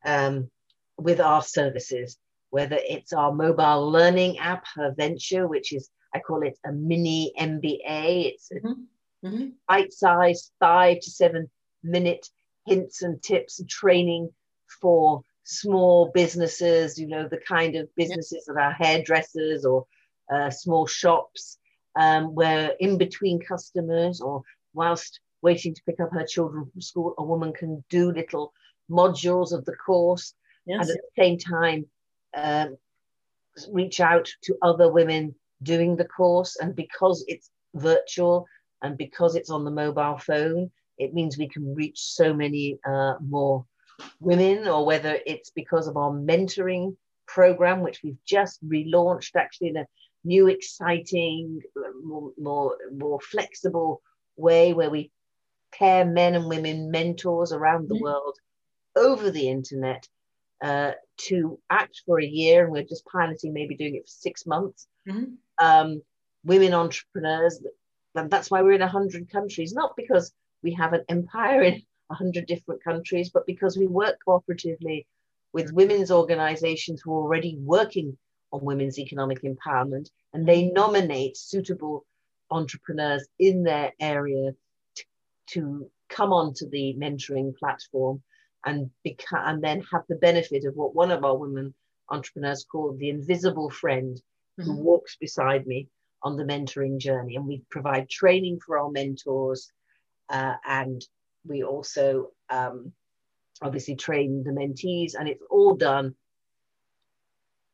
um, 0.04 0.50
with 0.98 1.20
our 1.20 1.42
services, 1.42 2.18
whether 2.50 2.78
it's 2.80 3.12
our 3.12 3.32
mobile 3.32 3.90
learning 3.90 4.38
app, 4.38 4.64
HerVenture, 4.76 5.48
which 5.48 5.72
is, 5.72 5.90
I 6.14 6.20
call 6.20 6.42
it 6.42 6.58
a 6.64 6.72
mini 6.72 7.32
MBA. 7.38 8.26
It's 8.26 8.50
a 8.52 8.60
Mhm. 8.60 8.86
Mhm. 9.24 9.52
bite-sized 9.66 10.52
five 10.60 11.00
to 11.00 11.10
seven 11.10 11.50
minute 11.82 12.28
hints 12.66 13.02
and 13.02 13.22
tips 13.22 13.58
and 13.58 13.68
training 13.68 14.32
for 14.80 15.22
small 15.44 16.10
businesses, 16.14 16.98
you 16.98 17.06
know, 17.06 17.28
the 17.28 17.38
kind 17.38 17.76
of 17.76 17.94
businesses 17.96 18.44
that 18.46 18.56
are 18.56 18.72
hairdressers 18.72 19.64
or 19.64 19.86
uh, 20.32 20.50
small 20.50 20.86
shops 20.86 21.58
um, 21.96 22.34
where 22.34 22.72
in 22.80 22.98
between 22.98 23.40
customers 23.40 24.20
or 24.20 24.42
whilst 24.72 25.20
waiting 25.42 25.74
to 25.74 25.82
pick 25.84 26.00
up 26.00 26.12
her 26.12 26.24
children 26.26 26.66
from 26.70 26.80
school, 26.80 27.14
a 27.18 27.24
woman 27.24 27.52
can 27.52 27.84
do 27.90 28.10
little 28.10 28.52
modules 28.90 29.52
of 29.52 29.64
the 29.64 29.76
course 29.76 30.34
Yes. 30.66 30.80
and 30.80 30.90
at 30.90 30.96
the 30.96 31.22
same 31.22 31.38
time 31.38 31.86
um, 32.34 32.76
reach 33.70 34.00
out 34.00 34.28
to 34.42 34.56
other 34.62 34.90
women 34.90 35.34
doing 35.62 35.96
the 35.96 36.06
course. 36.06 36.56
And 36.60 36.74
because 36.74 37.24
it's 37.28 37.50
virtual 37.74 38.46
and 38.82 38.96
because 38.96 39.34
it's 39.34 39.50
on 39.50 39.64
the 39.64 39.70
mobile 39.70 40.18
phone, 40.18 40.70
it 40.98 41.12
means 41.12 41.36
we 41.36 41.48
can 41.48 41.74
reach 41.74 42.00
so 42.00 42.32
many 42.32 42.78
uh, 42.86 43.14
more 43.20 43.66
women, 44.20 44.68
or 44.68 44.84
whether 44.84 45.18
it's 45.26 45.50
because 45.50 45.86
of 45.88 45.96
our 45.96 46.10
mentoring 46.10 46.96
program, 47.26 47.80
which 47.80 48.02
we've 48.02 48.22
just 48.26 48.66
relaunched 48.66 49.36
actually 49.36 49.68
in 49.68 49.76
a 49.76 49.86
new, 50.24 50.48
exciting, 50.48 51.60
more, 52.02 52.32
more, 52.38 52.76
more 52.92 53.20
flexible 53.20 54.02
way 54.36 54.72
where 54.72 54.90
we 54.90 55.10
pair 55.72 56.04
men 56.04 56.34
and 56.34 56.46
women 56.46 56.90
mentors 56.90 57.52
around 57.52 57.88
the 57.88 57.94
Mhm. 57.94 58.00
world 58.00 58.38
over 58.96 59.30
the 59.30 59.48
internet 59.48 60.08
uh, 60.62 60.92
to 61.16 61.60
act 61.68 62.02
for 62.06 62.20
a 62.20 62.24
year. 62.24 62.64
And 62.64 62.72
we're 62.72 62.84
just 62.84 63.04
piloting, 63.06 63.52
maybe 63.52 63.76
doing 63.76 63.96
it 63.96 64.04
for 64.04 64.08
six 64.08 64.46
months. 64.46 64.86
Mhm. 65.06 65.36
Um, 65.58 66.02
women 66.44 66.72
entrepreneurs. 66.72 67.62
And 68.14 68.30
that's 68.30 68.50
why 68.50 68.62
we're 68.62 68.72
in 68.72 68.80
100 68.82 69.28
countries, 69.30 69.74
not 69.74 69.96
because 69.96 70.32
we 70.62 70.72
have 70.74 70.92
an 70.92 71.04
empire 71.08 71.62
in 71.62 71.82
100 72.08 72.46
different 72.46 72.82
countries, 72.82 73.30
but 73.30 73.46
because 73.46 73.76
we 73.76 73.86
work 73.86 74.18
cooperatively 74.26 75.06
with 75.52 75.72
women's 75.72 76.10
organizations 76.10 77.00
who 77.00 77.12
are 77.12 77.22
already 77.22 77.56
working 77.60 78.16
on 78.52 78.64
women's 78.64 78.98
economic 78.98 79.42
empowerment 79.42 80.10
and 80.32 80.46
they 80.46 80.66
nominate 80.66 81.36
suitable 81.36 82.04
entrepreneurs 82.50 83.26
in 83.38 83.62
their 83.62 83.92
area 84.00 84.52
to, 84.96 85.04
to 85.46 85.90
come 86.08 86.32
onto 86.32 86.68
the 86.70 86.94
mentoring 86.98 87.56
platform 87.56 88.22
and 88.66 88.90
become 89.02 89.42
and 89.46 89.62
then 89.62 89.80
have 89.92 90.02
the 90.08 90.16
benefit 90.16 90.64
of 90.64 90.74
what 90.74 90.94
one 90.94 91.10
of 91.10 91.24
our 91.24 91.36
women 91.36 91.74
entrepreneurs 92.10 92.64
called 92.70 92.98
the 92.98 93.10
invisible 93.10 93.70
friend 93.70 94.20
who 94.58 94.72
Mhm. 94.72 94.82
walks 94.82 95.16
beside 95.16 95.66
me 95.66 95.88
on 96.22 96.36
the 96.36 96.44
mentoring 96.44 96.98
journey 96.98 97.36
and 97.36 97.46
we 97.46 97.62
provide 97.70 98.08
training 98.08 98.60
for 98.60 98.78
our 98.78 98.90
mentors 98.90 99.70
uh, 100.28 100.54
and 100.66 101.06
we 101.46 101.62
also 101.62 102.30
um, 102.50 102.92
obviously 103.62 103.96
train 103.96 104.42
the 104.44 104.50
mentees 104.50 105.14
and 105.18 105.28
it's 105.28 105.42
all 105.50 105.74
done 105.76 106.14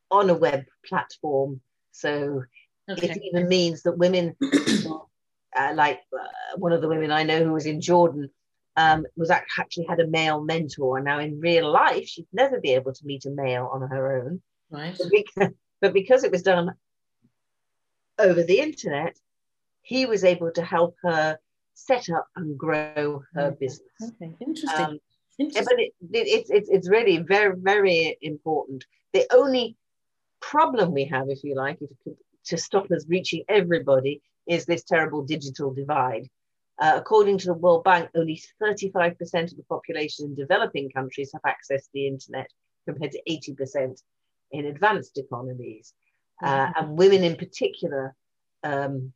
on 0.09 0.29
a 0.29 0.33
web 0.33 0.63
platform 0.85 1.61
so 1.91 2.43
Okay. 2.89 3.07
it 3.07 3.21
even 3.23 3.47
means 3.47 3.83
that 3.83 3.97
women 3.97 4.35
uh, 5.55 5.71
like 5.75 6.01
uh, 6.13 6.57
one 6.57 6.73
of 6.73 6.81
the 6.81 6.87
women 6.89 7.11
i 7.11 7.23
know 7.23 7.43
who 7.43 7.53
was 7.53 7.65
in 7.65 7.79
jordan 7.79 8.29
um, 8.75 9.05
was 9.15 9.29
actually 9.29 9.85
had 9.85 9.99
a 9.99 10.07
male 10.07 10.41
mentor 10.41 10.97
and 10.97 11.05
now 11.05 11.19
in 11.19 11.39
real 11.39 11.71
life 11.71 12.07
she'd 12.07 12.27
never 12.33 12.59
be 12.59 12.73
able 12.73 12.91
to 12.91 13.05
meet 13.05 13.25
a 13.25 13.29
male 13.29 13.69
on 13.71 13.81
her 13.87 14.23
own 14.23 14.41
Right. 14.69 14.97
but 14.97 15.09
because, 15.11 15.49
but 15.81 15.93
because 15.93 16.23
it 16.23 16.31
was 16.31 16.41
done 16.43 16.71
over 18.19 18.43
the 18.43 18.59
internet, 18.59 19.17
he 19.81 20.05
was 20.05 20.23
able 20.23 20.51
to 20.51 20.63
help 20.63 20.95
her 21.03 21.39
set 21.85 22.09
up 22.09 22.27
and 22.35 22.57
grow 22.57 23.23
her 23.33 23.51
Mhm. 23.51 23.59
business. 23.59 24.01
Okay. 24.01 24.35
Interesting. 24.39 24.85
Um, 24.85 24.99
Interesting. 25.39 25.65
but 25.65 25.79
it, 25.79 25.93
it, 26.19 26.27
it's 26.27 26.49
it's 26.49 26.69
it's 26.69 26.89
really 26.89 27.17
very 27.17 27.55
very 27.57 28.17
important. 28.21 28.85
The 29.13 29.25
only 29.33 29.77
problem 30.39 30.93
we 30.93 31.05
have, 31.05 31.29
if 31.29 31.43
you 31.43 31.55
like, 31.55 31.79
if, 31.81 32.15
to 32.45 32.57
stop 32.57 32.91
us 32.91 33.05
reaching 33.07 33.43
everybody, 33.47 34.21
is 34.47 34.65
this 34.65 34.83
terrible 34.83 35.23
digital 35.23 35.73
divide. 35.73 36.27
Uh, 36.79 36.93
according 36.95 37.37
to 37.37 37.47
the 37.47 37.53
World 37.53 37.83
Bank, 37.83 38.09
only 38.15 38.41
35% 38.61 39.51
of 39.51 39.57
the 39.57 39.63
population 39.69 40.25
in 40.25 40.35
developing 40.35 40.89
countries 40.89 41.31
have 41.33 41.45
access 41.45 41.83
to 41.83 41.89
the 41.93 42.07
internet, 42.07 42.49
compared 42.87 43.11
to 43.11 43.21
80% 43.29 44.01
in 44.51 44.65
advanced 44.65 45.17
economies. 45.17 45.93
Uh, 46.43 46.71
and 46.75 46.97
women 46.97 47.23
in 47.23 47.35
particular 47.35 48.15
um, 48.63 49.13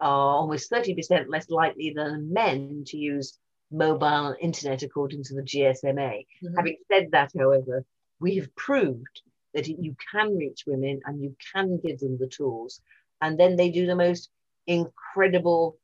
are 0.00 0.36
almost 0.36 0.70
30% 0.70 1.28
less 1.30 1.48
likely 1.50 1.92
than 1.94 2.32
men 2.32 2.84
to 2.86 2.96
use 2.96 3.38
mobile 3.70 4.34
internet, 4.40 4.82
according 4.82 5.22
to 5.24 5.34
the 5.34 5.42
GSMA. 5.42 6.26
Mhm. 6.42 6.56
Having 6.56 6.76
said 6.90 7.10
that, 7.12 7.32
however, 7.36 7.84
we 8.20 8.36
have 8.36 8.54
proved 8.56 9.22
that 9.52 9.68
you 9.68 9.96
can 10.12 10.36
reach 10.36 10.64
women 10.66 11.00
and 11.04 11.22
you 11.22 11.36
can 11.52 11.78
give 11.78 11.98
them 12.00 12.18
the 12.18 12.26
tools. 12.26 12.80
And 13.20 13.38
then 13.38 13.56
they 13.56 13.70
do 13.70 13.86
the 13.86 13.96
most 13.96 14.30
incredible 14.66 15.78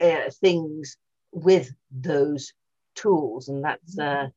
uh, 0.00 0.30
things 0.30 0.96
with 1.32 1.70
those 1.90 2.52
tools. 2.94 3.48
And 3.48 3.64
that's, 3.64 3.98
uh, 3.98 4.28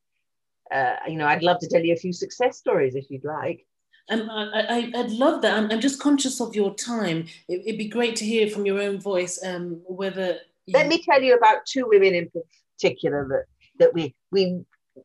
uh, 0.71 0.95
you 1.07 1.17
know, 1.17 1.27
I'd 1.27 1.43
love 1.43 1.59
to 1.59 1.67
tell 1.67 1.83
you 1.83 1.93
a 1.93 1.97
few 1.97 2.13
success 2.13 2.57
stories 2.57 2.95
if 2.95 3.09
you'd 3.09 3.25
like. 3.25 3.65
Um, 4.09 4.29
I, 4.29 4.61
I, 4.67 4.91
I'd 4.99 5.11
love 5.11 5.41
that. 5.41 5.57
I'm, 5.57 5.71
I'm 5.71 5.79
just 5.79 5.99
conscious 5.99 6.41
of 6.41 6.55
your 6.55 6.73
time. 6.75 7.27
It, 7.47 7.61
it'd 7.65 7.77
be 7.77 7.87
great 7.87 8.15
to 8.17 8.25
hear 8.25 8.49
from 8.49 8.65
your 8.65 8.81
own 8.81 8.99
voice 8.99 9.39
um, 9.45 9.81
whether. 9.85 10.39
You, 10.65 10.73
Let 10.73 10.87
me 10.87 11.01
tell 11.01 11.21
you 11.21 11.35
about 11.35 11.65
two 11.65 11.85
women 11.87 12.13
in 12.15 12.29
particular 12.29 13.27
that, 13.29 13.45
that 13.79 13.93
we, 13.93 14.13
we, 14.31 14.41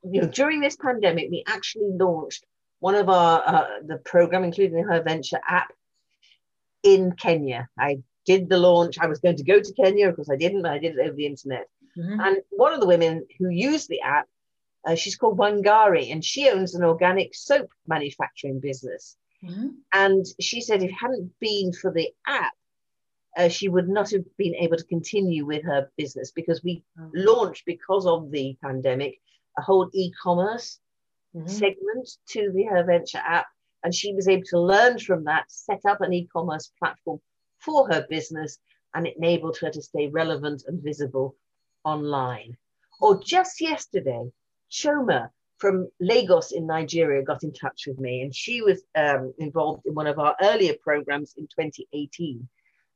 you 0.05 0.21
know, 0.23 0.29
during 0.29 0.61
this 0.61 0.77
pandemic, 0.77 1.31
we 1.31 1.45
actually 1.47 1.91
launched 1.93 2.45
one 2.81 2.95
of 2.95 3.09
our, 3.09 3.43
uh, 3.47 3.67
the 3.87 3.97
program, 3.99 4.45
including 4.45 4.85
HerVenture 4.85 5.41
app 5.49 5.73
in 6.83 7.13
Kenya. 7.13 7.69
I 7.79 7.99
did 8.27 8.49
the 8.49 8.59
launch. 8.59 8.99
I 8.99 9.07
was 9.07 9.21
going 9.21 9.37
to 9.37 9.45
go 9.45 9.61
to 9.61 9.73
Kenya, 9.75 10.09
of 10.09 10.17
course 10.17 10.31
I 10.31 10.37
didn't, 10.37 10.63
but 10.63 10.73
I 10.73 10.79
did 10.79 10.97
it 10.97 11.07
over 11.07 11.17
the 11.17 11.27
internet. 11.27 11.69
Mhm. 11.97 12.21
And 12.21 12.39
one 12.51 12.73
of 12.73 12.81
the 12.81 12.87
women 12.87 13.27
who 13.39 13.49
used 13.49 13.89
the 13.89 14.01
app, 14.03 14.27
uh, 14.87 14.95
she's 14.95 15.17
called 15.17 15.39
Wangari, 15.39 16.13
and 16.13 16.25
she 16.25 16.49
owns 16.49 16.75
an 16.75 16.85
organic 16.85 17.35
soap 17.35 17.69
manufacturing 17.87 18.61
business. 18.61 19.17
Mhm. 19.43 19.75
And 19.93 20.25
she 20.41 20.61
said 20.61 20.83
if 20.83 20.91
it 20.91 20.95
hadn't 20.95 21.33
been 21.41 21.73
for 21.73 21.93
the 21.93 22.09
app, 22.27 22.55
uh, 23.37 23.49
she 23.49 23.69
would 23.69 23.89
not 23.89 24.11
have 24.11 24.25
been 24.37 24.55
able 24.55 24.77
to 24.79 24.85
continue 24.85 25.45
with 25.45 25.63
her 25.65 25.91
business 25.97 26.31
because 26.33 26.63
we 26.65 26.83
Oh. 26.99 27.11
launched, 27.13 27.65
because 27.67 28.07
of 28.07 28.31
the 28.31 28.57
pandemic, 28.63 29.21
a 29.59 29.63
whole 29.63 29.91
e 29.93 30.11
commerce 30.23 30.81
Mhm. 31.35 31.49
segment 31.51 32.09
to 32.29 32.51
the 32.53 32.65
HerVenture 32.65 33.23
app. 33.39 33.47
And 33.83 33.95
she 33.95 34.15
was 34.15 34.27
able 34.29 34.47
to 34.47 34.59
learn 34.61 34.99
from 34.99 35.25
that, 35.25 35.51
set 35.51 35.81
up 35.85 36.01
an 36.01 36.13
e 36.13 36.27
commerce 36.33 36.73
platform 36.79 37.21
for 37.59 37.89
her 37.93 38.07
business, 38.09 38.59
and 38.95 39.07
it 39.07 39.17
enabled 39.17 39.59
her 39.59 39.71
to 39.71 39.83
stay 39.83 40.09
relevant 40.09 40.65
and 40.67 40.83
visible 40.83 41.37
online. 41.85 42.57
Or 43.01 43.23
just 43.23 43.61
yesterday, 43.61 44.33
Chioma 44.71 45.31
from 45.59 45.89
Lagos 46.01 46.53
in 46.53 46.67
Nigeria 46.67 47.23
got 47.23 47.43
in 47.43 47.53
touch 47.53 47.85
with 47.87 47.99
me, 47.99 48.23
and 48.23 48.35
she 48.35 48.61
was 48.63 48.83
um, 48.95 49.33
involved 49.39 49.87
in 49.87 49.95
one 49.95 50.07
of 50.07 50.19
our 50.19 50.37
earlier 50.43 50.75
programs 50.83 51.35
in 51.37 51.45
2018, 51.47 52.47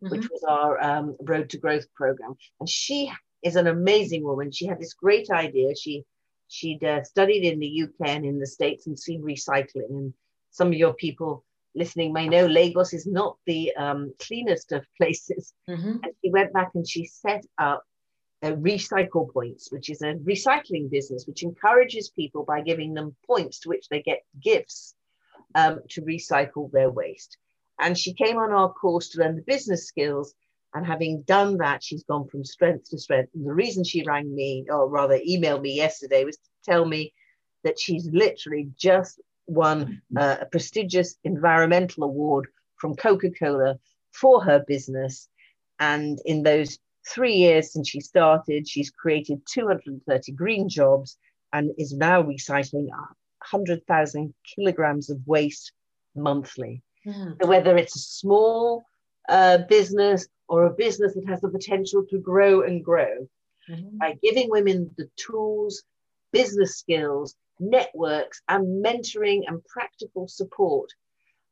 which 0.00 0.22
Mhm. 0.22 0.30
was 0.30 0.44
our 0.44 0.83
um, 0.83 1.16
Road 1.20 1.48
to 1.50 1.59
Growth 1.59 1.87
program. 1.94 2.37
And 2.59 2.68
she 2.68 3.11
is 3.42 3.56
an 3.56 3.66
amazing 3.66 4.22
woman. 4.24 4.50
She 4.50 4.66
had 4.66 4.78
this 4.78 4.92
great 4.94 5.30
idea. 5.30 5.74
She 5.74 6.04
she'd 6.48 6.83
uh, 6.83 7.04
studied 7.04 7.44
in 7.44 7.61
the 7.61 7.83
UK 7.85 8.09
and 8.09 8.24
in 8.24 8.40
the 8.40 8.46
States 8.46 8.88
and 8.88 8.98
seen 8.98 9.22
recycling. 9.22 9.88
And 9.90 10.14
some 10.50 10.66
of 10.68 10.74
your 10.74 10.94
people 10.94 11.44
listening 11.76 12.12
may 12.12 12.28
know 12.28 12.46
Lagos 12.46 12.92
is 12.92 13.06
not 13.06 13.38
the 13.46 13.72
um, 13.76 14.12
cleanest 14.18 14.72
of 14.72 14.85
places. 14.98 15.54
Mhm. 15.68 16.00
And 16.02 16.12
she 16.22 16.30
went 16.30 16.52
back 16.52 16.72
and 16.74 16.87
she 16.87 17.04
set 17.06 17.46
up 17.56 17.85
uh, 18.42 18.53
Recycle 18.53 19.33
Points, 19.33 19.70
which 19.70 19.90
is 19.90 20.03
a 20.03 20.14
recycling 20.14 20.90
business 20.90 21.26
which 21.26 21.42
encourages 21.42 22.11
people 22.11 22.44
by 22.44 22.62
giving 22.62 22.94
them 22.94 23.14
points 23.26 23.61
to 23.61 23.68
which 23.68 23.88
they 23.88 24.03
get 24.03 24.24
gifts 24.42 24.94
um, 25.55 25.81
to 25.90 26.03
recycle 26.03 26.70
their 26.70 26.90
waste. 26.90 27.37
And 27.81 27.96
she 27.96 28.12
came 28.12 28.38
on 28.38 28.53
our 28.53 28.72
course 28.72 29.11
to 29.11 29.20
learn 29.20 29.37
the 29.37 29.42
business 29.42 29.87
skills. 29.87 30.35
And 30.72 30.87
having 30.87 31.22
done 31.22 31.57
that, 31.59 31.83
she's 31.83 32.05
gone 32.05 32.29
from 32.29 32.44
strength 32.44 32.90
to 32.90 32.98
strength. 32.98 33.31
And 33.35 33.46
the 33.46 33.55
reason 33.55 33.83
she 33.83 34.05
rang 34.07 34.33
me, 34.33 34.66
or 34.68 34.88
rather 34.88 35.18
emailed 35.18 35.62
me 35.62 35.74
yesterday, 35.74 36.24
was 36.24 36.37
to 36.37 36.50
tell 36.64 36.85
me 36.85 37.12
that 37.64 37.81
she's 37.81 38.09
literally 38.12 38.70
just 38.79 39.20
won 39.46 40.00
uh, 40.16 40.37
a 40.42 40.46
prestigious 40.46 41.16
environmental 41.24 42.05
award 42.05 42.46
from 42.76 42.94
Coca 42.94 43.31
Cola 43.31 43.79
for 44.12 44.44
her 44.44 44.64
business. 44.66 45.29
And 45.81 46.20
in 46.24 46.42
those 46.42 46.79
three 47.12 47.34
years 47.34 47.72
since 47.72 47.88
she 47.88 48.00
started, 48.00 48.68
she's 48.68 48.90
created 48.90 49.42
230 49.52 50.32
green 50.32 50.68
jobs 50.68 51.16
and 51.52 51.72
is 51.78 51.92
now 51.92 52.22
recycling 52.22 52.88
100,000 52.88 54.34
kilograms 54.54 55.10
of 55.10 55.18
waste 55.26 55.72
monthly. 56.14 56.82
Mm. 57.06 57.36
So 57.40 57.48
whether 57.48 57.76
it's 57.76 57.96
a 57.96 58.00
small 58.00 58.84
uh, 59.28 59.58
business 59.68 60.28
or 60.48 60.64
a 60.64 60.70
business 60.70 61.14
that 61.14 61.26
has 61.28 61.40
the 61.40 61.48
potential 61.48 62.04
to 62.10 62.18
grow 62.18 62.62
and 62.62 62.84
grow, 62.84 63.28
mm-hmm. 63.68 63.98
by 63.98 64.16
giving 64.22 64.50
women 64.50 64.90
the 64.96 65.08
tools, 65.16 65.82
business 66.32 66.76
skills, 66.76 67.34
networks, 67.58 68.42
and 68.48 68.84
mentoring 68.84 69.42
and 69.46 69.64
practical 69.64 70.28
support, 70.28 70.90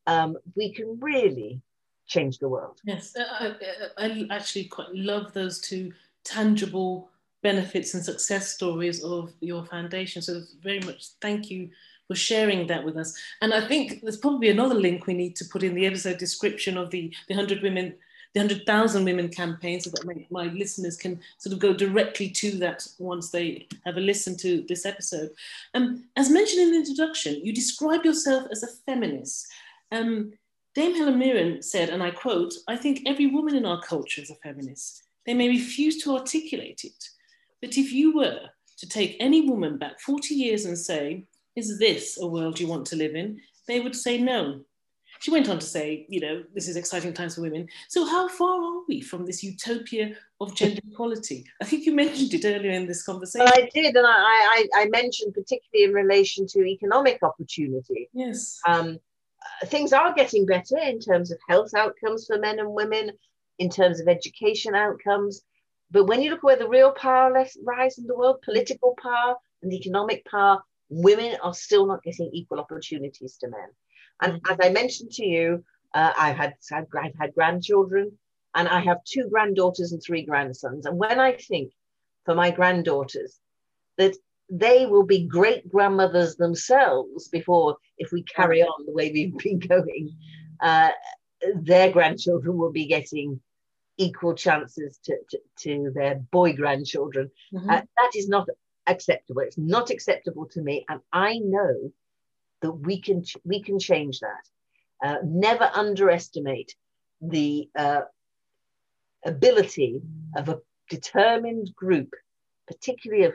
um, 0.06 0.36
we 0.56 0.72
can 0.72 0.98
really 1.00 1.60
change 2.08 2.38
the 2.38 2.48
world. 2.48 2.80
Yes, 2.84 3.14
I, 3.16 3.54
I, 3.96 4.04
I 4.04 4.26
actually 4.30 4.64
quite 4.64 4.92
love 4.94 5.32
those 5.32 5.60
two 5.60 5.92
tangible 6.24 7.10
benefits 7.42 7.94
and 7.94 8.04
success 8.04 8.54
stories 8.54 9.04
of 9.04 9.32
your 9.40 9.64
foundation. 9.64 10.20
So 10.22 10.42
very 10.62 10.80
much 10.80 11.08
thank 11.20 11.50
you 11.50 11.70
for 12.08 12.16
sharing 12.16 12.66
that 12.66 12.84
with 12.84 12.96
us. 12.96 13.16
And 13.42 13.54
I 13.54 13.66
think 13.66 14.00
there's 14.02 14.16
probably 14.16 14.48
another 14.48 14.74
link 14.74 15.06
we 15.06 15.14
need 15.14 15.36
to 15.36 15.44
put 15.44 15.62
in 15.62 15.74
the 15.74 15.86
episode 15.86 16.18
description 16.18 16.76
of 16.76 16.90
the, 16.90 17.12
the 17.28 17.34
100 17.34 17.62
women, 17.62 17.94
the 18.34 18.40
100,000 18.40 19.04
women 19.04 19.28
campaign 19.28 19.80
so 19.80 19.90
that 19.90 20.06
my, 20.06 20.26
my 20.30 20.52
listeners 20.52 20.96
can 20.96 21.20
sort 21.36 21.52
of 21.52 21.58
go 21.58 21.72
directly 21.72 22.30
to 22.30 22.52
that 22.58 22.86
once 22.98 23.30
they 23.30 23.68
have 23.84 23.98
a 23.98 24.00
listen 24.00 24.36
to 24.38 24.64
this 24.68 24.86
episode. 24.86 25.30
Um, 25.74 26.04
as 26.16 26.30
mentioned 26.30 26.62
in 26.62 26.70
the 26.72 26.78
introduction, 26.78 27.44
you 27.44 27.52
describe 27.52 28.04
yourself 28.04 28.48
as 28.50 28.62
a 28.62 28.68
feminist. 28.86 29.46
Um, 29.92 30.32
Dame 30.78 30.94
Helen 30.94 31.18
Mirren 31.18 31.60
said, 31.60 31.88
and 31.88 32.04
I 32.04 32.12
quote, 32.12 32.54
I 32.68 32.76
think 32.76 33.02
every 33.04 33.26
woman 33.26 33.56
in 33.56 33.66
our 33.66 33.82
culture 33.82 34.22
is 34.22 34.30
a 34.30 34.36
feminist. 34.36 35.02
They 35.26 35.34
may 35.34 35.48
refuse 35.48 36.00
to 36.04 36.14
articulate 36.14 36.82
it, 36.84 37.08
but 37.60 37.76
if 37.76 37.90
you 37.90 38.14
were 38.14 38.42
to 38.76 38.88
take 38.88 39.16
any 39.18 39.40
woman 39.40 39.76
back 39.76 39.98
40 39.98 40.36
years 40.36 40.66
and 40.66 40.78
say, 40.78 41.24
is 41.56 41.80
this 41.80 42.16
a 42.20 42.28
world 42.28 42.60
you 42.60 42.68
want 42.68 42.86
to 42.86 42.96
live 42.96 43.16
in? 43.16 43.40
They 43.66 43.80
would 43.80 43.96
say 43.96 44.18
no. 44.18 44.60
She 45.18 45.32
went 45.32 45.48
on 45.48 45.58
to 45.58 45.66
say, 45.66 46.06
you 46.08 46.20
know, 46.20 46.44
this 46.54 46.68
is 46.68 46.76
exciting 46.76 47.12
times 47.12 47.34
for 47.34 47.40
women. 47.40 47.66
So, 47.88 48.06
how 48.06 48.28
far 48.28 48.62
are 48.62 48.82
we 48.86 49.00
from 49.00 49.26
this 49.26 49.42
utopia 49.42 50.14
of 50.40 50.54
gender 50.54 50.80
equality? 50.92 51.44
I 51.60 51.64
think 51.64 51.86
you 51.86 51.92
mentioned 51.92 52.32
it 52.34 52.44
earlier 52.44 52.70
in 52.70 52.86
this 52.86 53.02
conversation. 53.02 53.46
Well, 53.46 53.52
I 53.52 53.68
did, 53.74 53.96
and 53.96 54.06
I, 54.06 54.10
I, 54.12 54.68
I 54.76 54.88
mentioned 54.90 55.34
particularly 55.34 55.90
in 55.90 55.92
relation 55.92 56.46
to 56.46 56.64
economic 56.64 57.20
opportunity. 57.24 58.08
Yes. 58.12 58.60
Um, 58.64 59.00
things 59.66 59.92
are 59.92 60.14
getting 60.14 60.46
better 60.46 60.78
in 60.78 61.00
terms 61.00 61.30
of 61.30 61.38
health 61.48 61.74
outcomes 61.74 62.26
for 62.26 62.38
men 62.38 62.58
and 62.58 62.72
women, 62.72 63.12
in 63.58 63.70
terms 63.70 64.00
of 64.00 64.08
education 64.08 64.74
outcomes. 64.74 65.42
But 65.90 66.04
when 66.04 66.22
you 66.22 66.30
look 66.30 66.40
at 66.40 66.44
where 66.44 66.56
the 66.56 66.68
real 66.68 66.92
power 66.92 67.32
lies 67.32 67.98
in 67.98 68.06
the 68.06 68.16
world, 68.16 68.42
political 68.44 68.94
power 69.00 69.36
and 69.62 69.72
economic 69.72 70.24
power, 70.26 70.62
women 70.90 71.36
are 71.42 71.54
still 71.54 71.86
not 71.86 72.02
getting 72.02 72.30
equal 72.32 72.60
opportunities 72.60 73.36
to 73.38 73.48
men. 73.48 73.68
And 74.20 74.34
mm-hmm. 74.34 74.52
as 74.52 74.58
I 74.62 74.70
mentioned 74.70 75.12
to 75.12 75.26
you, 75.26 75.64
uh, 75.94 76.12
I've 76.16 76.36
had 76.36 76.54
I've 76.72 77.14
had 77.18 77.34
grandchildren, 77.34 78.18
and 78.54 78.68
I 78.68 78.80
have 78.80 79.04
two 79.04 79.28
granddaughters 79.28 79.92
and 79.92 80.02
three 80.02 80.24
grandsons. 80.24 80.86
And 80.86 80.98
when 80.98 81.18
I 81.18 81.32
think 81.32 81.72
for 82.24 82.34
my 82.34 82.50
granddaughters 82.50 83.38
that 83.96 84.14
they 84.50 84.86
will 84.86 85.04
be 85.04 85.26
great 85.26 85.68
grandmothers 85.70 86.36
themselves 86.36 87.28
before, 87.28 87.76
if 87.98 88.12
we 88.12 88.22
carry 88.22 88.62
on 88.62 88.86
the 88.86 88.92
way 88.92 89.10
we've 89.12 89.36
been 89.36 89.58
going, 89.74 90.16
uh, 90.60 90.90
their 91.54 91.90
grandchildren 91.90 92.56
will 92.56 92.72
be 92.72 92.86
getting 92.86 93.40
equal 93.96 94.34
chances 94.34 94.98
to, 95.04 95.16
to, 95.30 95.38
to 95.58 95.92
their 95.94 96.16
boy 96.16 96.52
grandchildren. 96.52 97.30
Mm-hmm. 97.52 97.68
Uh, 97.68 97.80
that 97.96 98.10
is 98.14 98.28
not 98.28 98.48
acceptable. 98.86 99.42
It's 99.42 99.58
not 99.58 99.90
acceptable 99.90 100.46
to 100.52 100.62
me, 100.62 100.84
and 100.88 101.00
I 101.12 101.38
know 101.38 101.92
that 102.62 102.72
we 102.72 103.00
can 103.00 103.24
we 103.44 103.62
can 103.62 103.78
change 103.78 104.20
that. 104.20 104.44
Uh, 105.04 105.16
never 105.24 105.70
underestimate 105.74 106.74
the 107.20 107.68
uh, 107.76 108.00
ability 109.24 110.00
of 110.36 110.48
a 110.48 110.60
determined 110.88 111.74
group, 111.76 112.14
particularly 112.66 113.24
of 113.24 113.34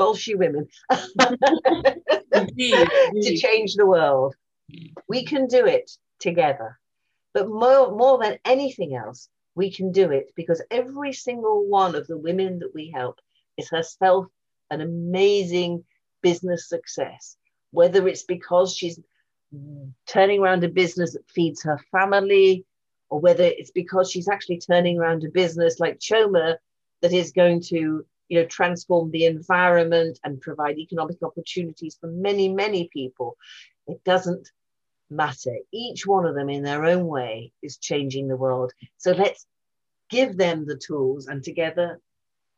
Bolshe 0.00 0.36
women, 0.36 0.66
to 0.90 2.26
change 3.36 3.74
the 3.74 3.86
world. 3.86 4.34
Mm. 4.72 4.92
We 5.08 5.24
can 5.24 5.46
do 5.46 5.66
it 5.66 5.90
together. 6.18 6.78
But 7.34 7.48
more, 7.48 7.94
more 7.94 8.18
than 8.18 8.38
anything 8.44 8.96
else, 8.96 9.28
we 9.54 9.70
can 9.70 9.92
do 9.92 10.10
it 10.10 10.32
because 10.34 10.62
every 10.70 11.12
single 11.12 11.66
one 11.66 11.94
of 11.94 12.06
the 12.06 12.16
women 12.16 12.60
that 12.60 12.74
we 12.74 12.90
help 12.90 13.20
is 13.58 13.68
herself 13.68 14.26
an 14.70 14.80
amazing 14.80 15.84
business 16.22 16.68
success, 16.68 17.36
whether 17.70 18.08
it's 18.08 18.22
because 18.22 18.74
she's 18.74 18.98
turning 20.06 20.40
around 20.40 20.64
a 20.64 20.68
business 20.68 21.12
that 21.12 21.30
feeds 21.30 21.62
her 21.62 21.78
family, 21.92 22.64
or 23.10 23.20
whether 23.20 23.44
it's 23.44 23.72
because 23.72 24.10
she's 24.10 24.28
actually 24.28 24.60
turning 24.60 24.98
around 24.98 25.24
a 25.24 25.30
business 25.30 25.80
like 25.80 25.98
Chioma 25.98 26.56
that 27.02 27.12
is 27.12 27.32
going 27.32 27.60
to 27.62 28.04
you 28.30 28.40
know 28.40 28.46
transform 28.46 29.10
the 29.10 29.26
environment 29.26 30.18
and 30.24 30.40
provide 30.40 30.78
economic 30.78 31.18
opportunities 31.22 31.98
for 32.00 32.06
many 32.06 32.48
many 32.48 32.88
people 32.88 33.36
it 33.86 34.02
doesn't 34.04 34.48
matter 35.10 35.54
each 35.72 36.06
one 36.06 36.24
of 36.24 36.34
them 36.34 36.48
in 36.48 36.62
their 36.62 36.86
own 36.86 37.06
way 37.06 37.52
is 37.62 37.76
changing 37.76 38.28
the 38.28 38.36
world 38.36 38.72
so 38.96 39.12
let's 39.12 39.46
give 40.08 40.38
them 40.38 40.64
the 40.64 40.76
tools 40.76 41.26
and 41.26 41.42
together 41.42 42.00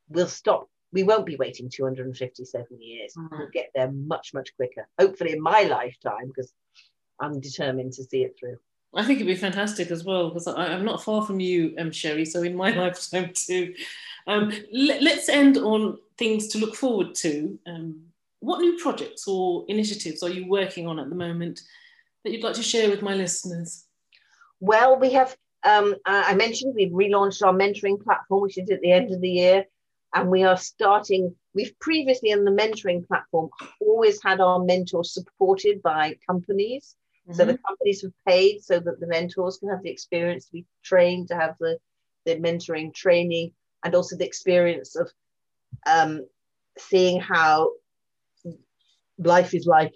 we'll 0.08 0.28
stop 0.28 0.68
we 0.92 1.02
won't 1.02 1.26
be 1.26 1.36
waiting 1.36 1.70
257 1.70 2.66
years. 2.80 3.14
Mm-hmm. 3.16 3.36
We'll 3.36 3.48
get 3.48 3.70
there 3.74 3.90
much, 3.90 4.34
much 4.34 4.54
quicker. 4.56 4.86
Hopefully, 4.98 5.32
in 5.32 5.40
my 5.40 5.62
lifetime, 5.62 6.28
because 6.28 6.52
I'm 7.18 7.40
determined 7.40 7.94
to 7.94 8.04
see 8.04 8.22
it 8.22 8.36
through. 8.38 8.58
I 8.94 9.04
think 9.04 9.16
it'd 9.16 9.26
be 9.26 9.34
fantastic 9.34 9.90
as 9.90 10.04
well 10.04 10.28
because 10.28 10.46
I'm 10.46 10.84
not 10.84 11.02
far 11.02 11.24
from 11.24 11.40
you, 11.40 11.74
um, 11.78 11.90
Cherie. 11.90 12.26
So 12.26 12.42
in 12.42 12.54
my 12.54 12.70
lifetime 12.76 13.32
too. 13.34 13.74
Um, 14.26 14.52
let, 14.72 15.18
us 15.18 15.28
end 15.28 15.58
on 15.58 15.98
things 16.18 16.48
to 16.48 16.58
look 16.58 16.74
forward 16.74 17.14
to. 17.16 17.58
Um, 17.66 18.02
what 18.40 18.60
new 18.60 18.78
projects 18.78 19.26
or 19.26 19.64
initiatives 19.68 20.22
are 20.22 20.30
you 20.30 20.48
working 20.48 20.86
on 20.86 20.98
at 20.98 21.08
the 21.08 21.14
moment 21.14 21.60
that 22.24 22.32
you'd 22.32 22.42
like 22.42 22.54
to 22.54 22.62
share 22.62 22.88
with 22.88 23.02
my 23.02 23.14
listeners? 23.14 23.84
Well, 24.60 24.98
we 24.98 25.12
have. 25.12 25.36
Um, 25.64 25.94
I 26.06 26.34
mentioned 26.34 26.74
we've 26.74 26.90
relaunched 26.90 27.46
our 27.46 27.52
mentoring 27.52 28.02
platform, 28.02 28.42
which 28.42 28.58
is 28.58 28.68
at 28.70 28.80
the 28.80 28.90
end 28.90 29.12
of 29.12 29.20
the 29.20 29.30
year 29.30 29.64
and 30.14 30.30
we 30.30 30.44
are 30.44 30.56
starting 30.56 31.34
we've 31.54 31.78
previously 31.80 32.32
on 32.32 32.44
the 32.44 32.50
mentoring 32.50 33.06
platform 33.06 33.48
always 33.80 34.22
had 34.22 34.40
our 34.40 34.58
mentors 34.58 35.12
supported 35.12 35.82
by 35.82 36.16
companies 36.26 36.96
mm-hmm. 37.26 37.36
so 37.36 37.44
the 37.44 37.54
mm-hmm. 37.54 37.62
companies 37.66 38.02
have 38.02 38.12
paid 38.26 38.62
so 38.62 38.78
that 38.78 39.00
the 39.00 39.06
mentors 39.06 39.58
can 39.58 39.68
have 39.68 39.82
the 39.82 39.90
experience 39.90 40.46
to 40.46 40.52
be 40.52 40.66
trained 40.82 41.28
to 41.28 41.34
have 41.34 41.56
the, 41.60 41.78
the 42.26 42.36
mentoring 42.36 42.94
training 42.94 43.52
and 43.84 43.94
also 43.94 44.16
the 44.16 44.26
experience 44.26 44.96
of 44.96 45.10
um, 45.86 46.26
seeing 46.78 47.20
how 47.20 47.70
life 49.18 49.54
is 49.54 49.66
like 49.66 49.94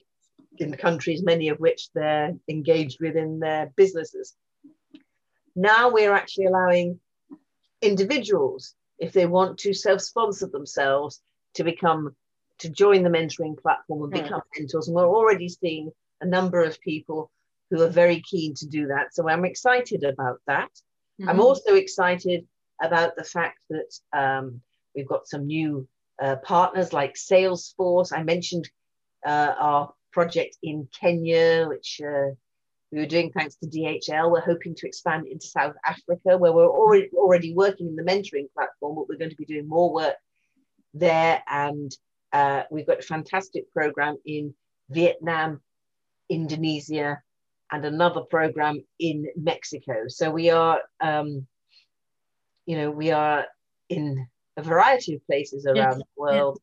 in 0.58 0.70
the 0.70 0.76
countries 0.76 1.22
many 1.22 1.48
of 1.48 1.58
which 1.58 1.88
they're 1.94 2.34
engaged 2.48 2.98
with 3.00 3.16
in 3.16 3.38
their 3.40 3.72
businesses 3.76 4.34
now 5.54 5.90
we're 5.90 6.12
actually 6.12 6.46
allowing 6.46 7.00
individuals 7.82 8.74
if 8.98 9.12
they 9.12 9.26
want 9.26 9.58
to 9.58 9.72
self-sponsor 9.72 10.48
themselves 10.48 11.20
to 11.54 11.64
become 11.64 12.14
to 12.58 12.70
join 12.70 13.02
the 13.02 13.10
mentoring 13.10 13.58
platform 13.60 14.04
and 14.04 14.12
become 14.12 14.40
mentors. 14.56 14.88
And 14.88 14.96
we're 14.96 15.08
already 15.08 15.48
seeing 15.48 15.90
a 16.20 16.26
number 16.26 16.62
of 16.62 16.80
people 16.80 17.30
who 17.70 17.82
are 17.82 17.88
very 17.88 18.22
keen 18.22 18.54
to 18.54 18.66
do 18.66 18.86
that. 18.86 19.14
So 19.14 19.28
I'm 19.28 19.44
excited 19.44 20.04
about 20.04 20.40
that. 20.46 20.70
Mm-hmm. 21.20 21.28
I'm 21.28 21.40
also 21.40 21.74
excited 21.74 22.46
about 22.82 23.16
the 23.16 23.24
fact 23.24 23.58
that 23.70 23.92
um, 24.12 24.60
we've 24.94 25.08
got 25.08 25.26
some 25.26 25.46
new 25.46 25.88
uh, 26.20 26.36
partners 26.36 26.92
like 26.92 27.14
Salesforce. 27.14 28.12
I 28.16 28.22
mentioned 28.22 28.68
uh, 29.26 29.54
our 29.58 29.92
project 30.12 30.56
in 30.62 30.88
Kenya, 30.98 31.66
which 31.68 32.00
uh, 32.02 32.30
we 32.92 32.98
were 32.98 33.06
doing 33.06 33.30
thanks 33.32 33.56
to 33.56 33.66
DHL. 33.66 34.30
We're 34.30 34.40
hoping 34.40 34.74
to 34.76 34.86
expand 34.86 35.26
into 35.26 35.46
South 35.46 35.74
Africa, 35.84 36.38
where 36.38 36.52
we're 36.52 36.68
already 36.68 37.10
already 37.14 37.52
working 37.52 37.88
in 37.88 37.96
the 37.96 38.02
mentoring 38.02 38.46
platform, 38.54 38.94
but 38.96 39.08
we're 39.08 39.18
going 39.18 39.30
to 39.30 39.36
be 39.36 39.44
doing 39.44 39.68
more 39.68 39.92
work 39.92 40.16
there. 40.94 41.42
And 41.48 41.94
uh, 42.32 42.62
we've 42.70 42.86
got 42.86 43.00
a 43.00 43.02
fantastic 43.02 43.72
program 43.72 44.16
in 44.24 44.54
Vietnam, 44.90 45.60
Indonesia, 46.28 47.20
and 47.70 47.84
another 47.84 48.20
program 48.22 48.84
in 48.98 49.26
Mexico. 49.36 50.04
So 50.08 50.30
we 50.30 50.50
are, 50.50 50.80
um, 51.00 51.46
you 52.66 52.76
know, 52.76 52.90
we 52.90 53.10
are 53.10 53.46
in 53.88 54.26
a 54.56 54.62
variety 54.62 55.14
of 55.14 55.26
places 55.26 55.66
around 55.66 55.76
yes. 55.76 55.96
the 55.98 56.04
world. 56.16 56.60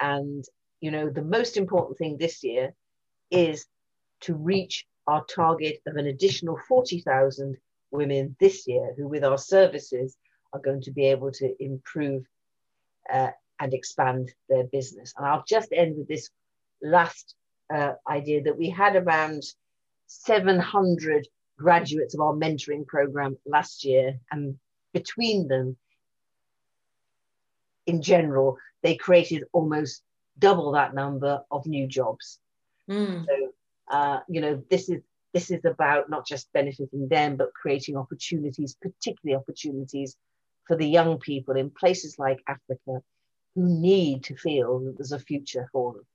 And, 0.00 0.44
you 0.80 0.90
know, 0.90 1.08
the 1.08 1.22
most 1.22 1.56
important 1.56 1.98
thing 1.98 2.16
this 2.16 2.42
year 2.42 2.74
is 3.30 3.66
to 4.22 4.34
reach 4.34 4.86
our 5.06 5.24
target 5.24 5.80
of 5.86 5.96
an 5.96 6.06
additional 6.06 6.58
40,000 6.68 7.56
women 7.90 8.36
this 8.40 8.66
year 8.66 8.94
who, 8.96 9.06
with 9.06 9.24
our 9.24 9.38
services, 9.38 10.16
are 10.52 10.60
going 10.60 10.82
to 10.82 10.90
be 10.90 11.06
able 11.06 11.30
to 11.32 11.54
improve 11.62 12.24
uh, 13.12 13.30
and 13.60 13.74
expand 13.74 14.32
their 14.48 14.64
business. 14.64 15.12
And 15.16 15.26
I'll 15.26 15.44
just 15.46 15.72
end 15.72 15.96
with 15.96 16.08
this 16.08 16.30
last 16.82 17.34
uh, 17.72 17.92
idea 18.08 18.42
that 18.42 18.58
we 18.58 18.70
had 18.70 18.96
around 18.96 19.42
700 20.06 21.26
graduates 21.58 22.14
of 22.14 22.20
our 22.20 22.34
mentoring 22.34 22.86
program 22.86 23.36
last 23.46 23.84
year, 23.84 24.18
and 24.30 24.58
between 24.94 25.48
them, 25.48 25.76
in 27.86 28.00
general, 28.00 28.56
they 28.82 28.96
created 28.96 29.44
almost 29.52 30.02
double 30.38 30.72
that 30.72 30.94
number 30.94 31.42
of 31.50 31.66
new 31.66 31.86
jobs. 31.86 32.38
Mm. 32.88 33.26
So, 33.26 33.52
uh, 33.90 34.20
you 34.28 34.40
know, 34.40 34.62
this 34.70 34.88
is 34.88 35.02
this 35.34 35.50
is 35.50 35.64
about 35.64 36.08
not 36.08 36.26
just 36.26 36.52
benefiting 36.52 37.08
them, 37.08 37.36
but 37.36 37.52
creating 37.52 37.96
opportunities, 37.96 38.76
particularly 38.80 39.36
opportunities 39.36 40.16
for 40.66 40.76
the 40.76 40.86
young 40.86 41.18
people 41.18 41.56
in 41.56 41.70
places 41.70 42.18
like 42.18 42.40
Africa 42.46 43.02
who 43.54 43.80
need 43.80 44.22
to 44.24 44.36
feel 44.36 44.78
that 44.78 44.96
there's 44.96 45.12
a 45.12 45.18
future 45.18 45.68
for 45.72 45.94
them. 45.94 46.06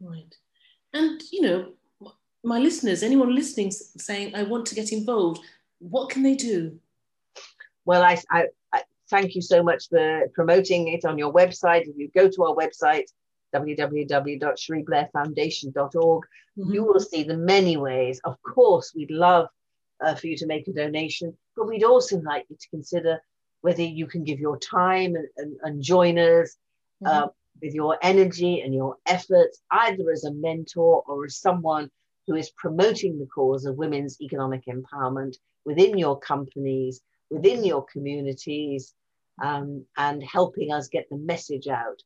Right. 0.00 0.34
And, 0.92 1.22
you 1.32 1.42
know, 1.42 1.72
my 2.44 2.58
listeners, 2.58 3.02
anyone 3.02 3.34
listening 3.34 3.70
saying, 3.70 4.34
I 4.34 4.42
want 4.42 4.66
to 4.66 4.74
get 4.74 4.92
involved, 4.92 5.40
what 5.78 6.10
can 6.10 6.22
they 6.22 6.34
do? 6.34 6.78
Well, 7.90 8.04
I, 8.04 8.22
I, 8.30 8.46
I 8.72 8.84
thank 9.08 9.34
you 9.34 9.42
so 9.42 9.64
much 9.64 9.88
for 9.88 10.28
promoting 10.32 10.86
it 10.86 11.04
on 11.04 11.18
your 11.18 11.32
website. 11.32 11.88
If 11.88 11.96
you 11.96 12.08
go 12.14 12.30
to 12.30 12.44
our 12.44 12.54
website, 12.54 13.06
www.cherieblairfoundation.org, 13.52 16.24
mm-hmm. 16.24 16.72
you 16.72 16.84
will 16.84 17.00
see 17.00 17.24
the 17.24 17.36
many 17.36 17.76
ways. 17.76 18.20
Of 18.22 18.40
course, 18.42 18.92
we'd 18.94 19.10
love 19.10 19.48
uh, 20.00 20.14
for 20.14 20.28
you 20.28 20.36
to 20.36 20.46
make 20.46 20.68
a 20.68 20.72
donation, 20.72 21.36
but 21.56 21.66
we'd 21.66 21.82
also 21.82 22.20
like 22.20 22.46
you 22.48 22.54
to 22.60 22.68
consider 22.68 23.20
whether 23.62 23.82
you 23.82 24.06
can 24.06 24.22
give 24.22 24.38
your 24.38 24.60
time 24.60 25.16
and, 25.16 25.26
and, 25.36 25.56
and 25.64 25.82
join 25.82 26.16
us 26.16 26.56
mm-hmm. 27.02 27.08
uh, 27.08 27.26
with 27.60 27.74
your 27.74 27.98
energy 28.02 28.60
and 28.60 28.72
your 28.72 28.98
efforts, 29.06 29.62
either 29.72 30.12
as 30.12 30.22
a 30.22 30.32
mentor 30.32 31.02
or 31.08 31.24
as 31.24 31.38
someone 31.38 31.90
who 32.28 32.36
is 32.36 32.50
promoting 32.50 33.18
the 33.18 33.26
cause 33.26 33.64
of 33.64 33.78
women's 33.78 34.20
economic 34.20 34.66
empowerment 34.66 35.34
within 35.64 35.98
your 35.98 36.16
companies, 36.20 37.02
within 37.30 37.64
your 37.64 37.84
communities, 37.84 38.94
um, 39.42 39.86
and 39.96 40.22
helping 40.22 40.72
us 40.72 40.88
get 40.88 41.08
the 41.08 41.16
message 41.16 41.68
out 41.68 42.02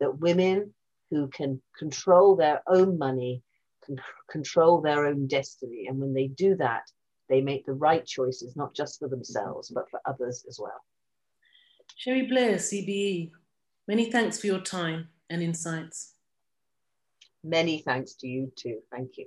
that 0.00 0.18
women 0.18 0.74
who 1.10 1.28
can 1.28 1.62
control 1.78 2.36
their 2.36 2.62
own 2.66 2.98
money 2.98 3.42
can 3.84 4.00
control 4.30 4.80
their 4.80 5.06
own 5.06 5.26
destiny. 5.26 5.86
And 5.88 5.98
when 5.98 6.14
they 6.14 6.28
do 6.28 6.56
that, 6.56 6.90
they 7.28 7.40
make 7.40 7.64
the 7.66 7.72
right 7.72 8.04
choices, 8.04 8.56
not 8.56 8.74
just 8.74 8.98
for 8.98 9.08
themselves, 9.08 9.70
but 9.70 9.88
for 9.90 10.00
others 10.06 10.44
as 10.48 10.58
well. 10.60 10.80
Cherie 11.96 12.26
Blair, 12.26 12.56
CBE, 12.56 13.30
many 13.86 14.10
thanks 14.10 14.38
for 14.38 14.46
your 14.46 14.60
time 14.60 15.08
and 15.30 15.42
insights. 15.42 16.14
Many 17.42 17.78
thanks 17.78 18.14
to 18.14 18.26
you 18.26 18.52
too. 18.56 18.80
Thank 18.90 19.18
you. 19.18 19.26